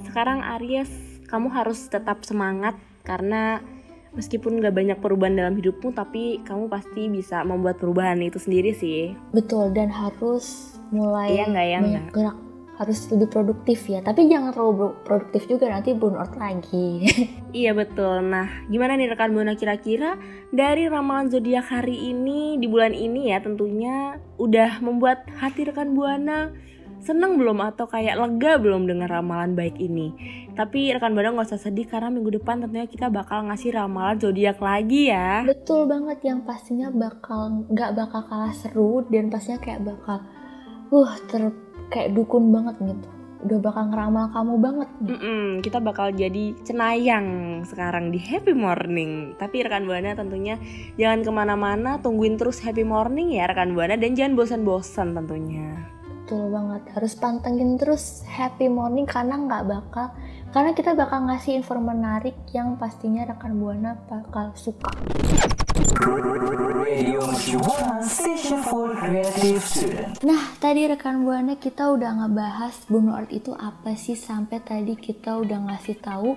sekarang 0.09 0.41
Aries, 0.57 0.89
kamu 1.29 1.53
harus 1.53 1.85
tetap 1.85 2.25
semangat 2.25 2.73
karena 3.05 3.61
meskipun 4.13 4.61
gak 4.63 4.75
banyak 4.75 4.97
perubahan 4.97 5.37
dalam 5.37 5.55
hidupmu, 5.57 5.93
tapi 5.93 6.41
kamu 6.45 6.69
pasti 6.69 7.09
bisa 7.09 7.41
membuat 7.45 7.77
perubahan 7.77 8.21
itu 8.21 8.37
sendiri 8.41 8.73
sih. 8.73 9.13
Betul 9.33 9.73
dan 9.73 9.89
harus 9.89 10.77
mulai 10.89 11.37
Iya 11.37 11.45
nggak 11.49 11.67
ya, 11.69 11.79
banyak 11.81 12.05
gerak 12.13 12.37
harus 12.79 13.11
lebih 13.11 13.27
produktif 13.27 13.91
ya 13.91 13.99
tapi 13.99 14.31
jangan 14.31 14.55
terlalu 14.55 14.95
produktif 15.03 15.51
juga 15.51 15.67
nanti 15.67 15.91
burnout 15.91 16.31
lagi 16.39 17.03
Iya 17.49 17.73
betul. 17.73 18.29
Nah, 18.29 18.45
gimana 18.69 18.93
nih 18.93 19.09
rekan 19.09 19.33
buana 19.33 19.57
kira-kira 19.57 20.21
dari 20.53 20.85
ramalan 20.85 21.33
zodiak 21.33 21.65
hari 21.65 22.13
ini 22.13 22.61
di 22.61 22.69
bulan 22.69 22.93
ini 22.93 23.33
ya 23.33 23.41
tentunya 23.41 24.21
udah 24.37 24.77
membuat 24.85 25.25
hati 25.41 25.65
rekan 25.65 25.97
buana 25.97 26.53
seneng 27.01 27.41
belum 27.41 27.57
atau 27.63 27.89
kayak 27.89 28.21
lega 28.21 28.61
belum 28.61 28.85
dengan 28.85 29.09
ramalan 29.09 29.57
baik 29.57 29.81
ini. 29.81 30.13
Tapi 30.59 30.91
rekan 30.91 31.15
buana 31.15 31.31
nggak 31.31 31.55
usah 31.55 31.61
sedih 31.63 31.87
karena 31.87 32.11
minggu 32.11 32.35
depan 32.35 32.59
tentunya 32.59 32.83
kita 32.83 33.07
bakal 33.07 33.47
ngasih 33.47 33.71
ramalan 33.79 34.19
zodiak 34.19 34.59
lagi 34.59 35.07
ya. 35.07 35.47
betul 35.47 35.87
banget 35.87 36.19
yang 36.27 36.43
pastinya 36.43 36.91
bakal 36.91 37.63
nggak 37.71 37.95
bakal 37.95 38.27
kalah 38.27 38.51
seru 38.51 39.07
dan 39.07 39.31
pastinya 39.31 39.63
kayak 39.63 39.87
bakal 39.87 40.19
uh 40.91 41.11
ter 41.31 41.55
kayak 41.87 42.11
dukun 42.11 42.51
banget 42.51 42.75
gitu 42.83 43.07
udah 43.39 43.59
bakal 43.63 43.87
ngeramal 43.87 44.27
kamu 44.35 44.53
banget 44.59 44.89
nih 44.99 45.15
Mm-mm, 45.15 45.43
kita 45.63 45.79
bakal 45.79 46.11
jadi 46.11 46.51
cenayang 46.67 47.27
sekarang 47.63 48.11
di 48.11 48.19
Happy 48.19 48.51
Morning. 48.51 49.39
Tapi 49.39 49.63
rekan 49.63 49.87
buana 49.87 50.11
tentunya 50.11 50.59
jangan 50.99 51.23
ke 51.23 51.31
mana-mana, 51.31 52.03
tungguin 52.03 52.35
terus 52.35 52.59
Happy 52.59 52.83
Morning 52.83 53.31
ya 53.31 53.47
rekan 53.47 53.71
buana 53.71 53.95
dan 53.95 54.11
jangan 54.11 54.35
bosan-bosan 54.35 55.15
tentunya. 55.15 55.87
betul 56.29 56.53
banget 56.53 56.85
harus 56.93 57.17
pantengin 57.17 57.73
terus 57.81 58.21
happy 58.29 58.69
morning 58.69 59.01
karena 59.09 59.33
nggak 59.33 59.65
bakal 59.65 60.13
karena 60.49 60.73
kita 60.73 60.97
bakal 60.97 61.29
ngasih 61.29 61.61
info 61.61 61.77
menarik 61.77 62.33
yang 62.49 62.73
pastinya 62.81 63.21
rekan 63.29 63.57
buana 63.61 63.93
bakal 64.09 64.49
suka. 64.57 64.89
Nah, 70.25 70.41
tadi 70.57 70.81
rekan 70.89 71.21
Buana 71.21 71.53
kita 71.59 71.93
udah 71.93 72.23
ngebahas 72.23 72.75
burnout 72.89 73.29
itu 73.29 73.53
apa 73.53 73.93
sih 73.93 74.17
sampai 74.17 74.63
tadi 74.63 74.97
kita 74.97 75.37
udah 75.37 75.69
ngasih 75.69 76.01
tahu 76.01 76.33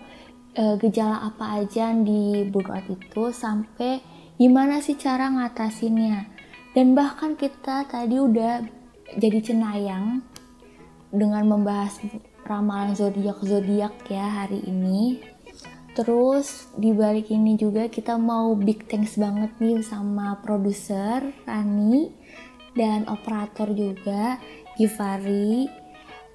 eh, 0.59 0.75
gejala 0.77 1.25
apa 1.25 1.63
aja 1.63 1.95
di 1.97 2.45
burnout 2.53 2.85
itu 2.91 3.33
sampai 3.33 4.03
gimana 4.37 4.85
sih 4.85 4.99
cara 4.99 5.31
ngatasinnya. 5.31 6.29
Dan 6.77 6.93
bahkan 6.93 7.37
kita 7.37 7.89
tadi 7.89 8.17
udah 8.17 8.65
jadi 9.17 9.41
cenayang 9.41 10.25
dengan 11.13 11.45
membahas 11.45 12.01
ramalan 12.47 12.95
zodiak-zodiak 12.95 13.95
ya 14.11 14.27
hari 14.45 14.63
ini. 14.67 15.23
Terus 15.93 16.73
di 16.73 16.97
balik 16.97 17.29
ini 17.29 17.61
juga 17.61 17.85
kita 17.85 18.17
mau 18.17 18.57
big 18.57 18.89
thanks 18.89 19.21
banget 19.21 19.53
nih 19.61 19.85
sama 19.85 20.41
produser 20.41 21.21
Rani 21.45 22.09
dan 22.73 23.05
operator 23.13 23.69
juga 23.77 24.41
Givari. 24.81 25.69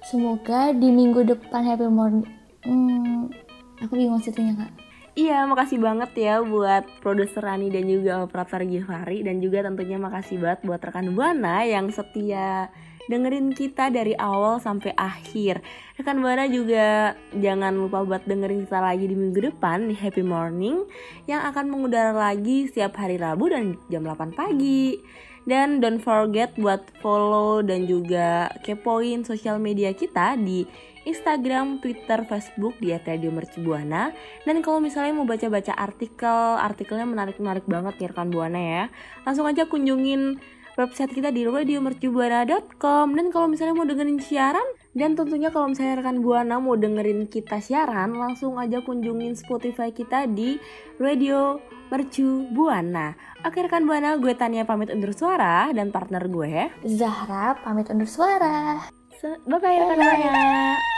Semoga 0.06 0.70
di 0.70 0.94
minggu 0.94 1.26
depan 1.26 1.66
happy 1.66 1.90
morning. 1.90 2.30
Hmm, 2.62 3.34
aku 3.82 3.98
bingung 3.98 4.22
situnya 4.22 4.54
kak. 4.54 4.72
Iya, 5.18 5.50
makasih 5.50 5.82
banget 5.82 6.14
ya 6.14 6.38
buat 6.46 6.86
produser 7.02 7.42
Rani 7.42 7.74
dan 7.74 7.90
juga 7.90 8.22
operator 8.22 8.62
Givari 8.62 9.26
dan 9.26 9.42
juga 9.42 9.66
tentunya 9.66 9.98
makasih 9.98 10.38
banget 10.38 10.62
buat 10.62 10.78
rekan 10.78 11.10
Buana 11.10 11.66
yang 11.66 11.90
setia 11.90 12.70
dengerin 13.08 13.56
kita 13.56 13.88
dari 13.88 14.12
awal 14.14 14.60
sampai 14.60 14.92
akhir. 14.94 15.64
Rekan 15.96 16.20
Buana 16.20 16.46
juga 16.46 17.16
jangan 17.34 17.74
lupa 17.74 18.04
buat 18.04 18.22
dengerin 18.28 18.68
kita 18.68 18.78
lagi 18.78 19.08
di 19.08 19.16
minggu 19.16 19.50
depan 19.50 19.88
di 19.88 19.96
Happy 19.96 20.22
Morning 20.22 20.84
yang 21.24 21.42
akan 21.48 21.72
mengudara 21.72 22.12
lagi 22.12 22.68
setiap 22.68 22.94
hari 23.00 23.16
Rabu 23.16 23.50
dan 23.50 23.80
jam 23.88 24.04
8 24.04 24.36
pagi. 24.36 25.00
Dan 25.48 25.80
don't 25.80 26.04
forget 26.04 26.52
buat 26.60 26.84
follow 27.00 27.64
dan 27.64 27.88
juga 27.88 28.52
kepoin 28.60 29.24
sosial 29.24 29.56
media 29.56 29.96
kita 29.96 30.36
di 30.36 30.68
Instagram, 31.08 31.80
Twitter, 31.80 32.20
Facebook 32.28 32.76
di 32.76 32.92
Radio 32.92 33.32
Mercubuana. 33.32 34.12
Dan 34.44 34.60
kalau 34.60 34.76
misalnya 34.76 35.16
mau 35.16 35.24
baca-baca 35.24 35.72
artikel, 35.72 36.60
artikelnya 36.60 37.08
menarik-menarik 37.08 37.64
banget 37.64 37.96
nih 37.96 38.08
rekan 38.12 38.28
Buana 38.28 38.60
ya. 38.60 38.84
Langsung 39.24 39.48
aja 39.48 39.64
kunjungin 39.64 40.36
website 40.78 41.10
kita 41.10 41.34
di 41.34 41.42
radiomercubuana.com 41.42 43.06
dan 43.18 43.26
kalau 43.34 43.50
misalnya 43.50 43.74
mau 43.74 43.82
dengerin 43.82 44.22
siaran 44.22 44.62
dan 44.94 45.18
tentunya 45.18 45.50
kalau 45.50 45.74
misalnya 45.74 45.98
rekan 45.98 46.22
Buana 46.22 46.62
mau 46.62 46.78
dengerin 46.78 47.26
kita 47.26 47.58
siaran 47.58 48.14
langsung 48.14 48.54
aja 48.62 48.78
kunjungin 48.86 49.34
Spotify 49.34 49.90
kita 49.90 50.30
di 50.30 50.62
Radio 51.02 51.58
Mercu 51.90 52.46
Buana. 52.54 53.18
Oke 53.42 53.66
rekan 53.66 53.90
Buana, 53.90 54.14
gue 54.22 54.32
Tania 54.38 54.62
pamit 54.62 54.94
undur 54.94 55.10
suara 55.10 55.66
dan 55.74 55.90
partner 55.90 56.30
gue. 56.30 56.70
Zahra 56.86 57.58
pamit 57.58 57.90
undur 57.90 58.06
suara. 58.06 58.78
Bye 59.22 59.58
bye 59.58 59.76
rekan 59.82 59.98
Buana. 59.98 60.97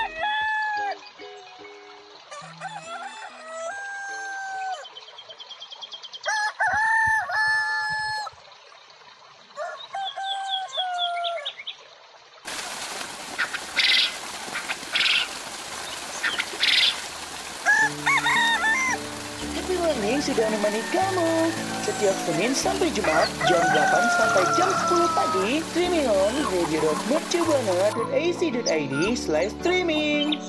Setiap 22.00 22.16
Senin 22.24 22.56
sampai 22.56 22.88
Jumat 22.96 23.28
jam 23.44 23.60
8 23.60 23.76
sampai 24.16 24.40
jam 24.56 24.72
10 24.88 25.04
pagi 25.12 25.60
streaming 25.68 26.08
on 26.08 26.32
radio.mercubuana.ac.id 26.48 28.94
slash 29.12 29.52
streaming. 29.60 30.39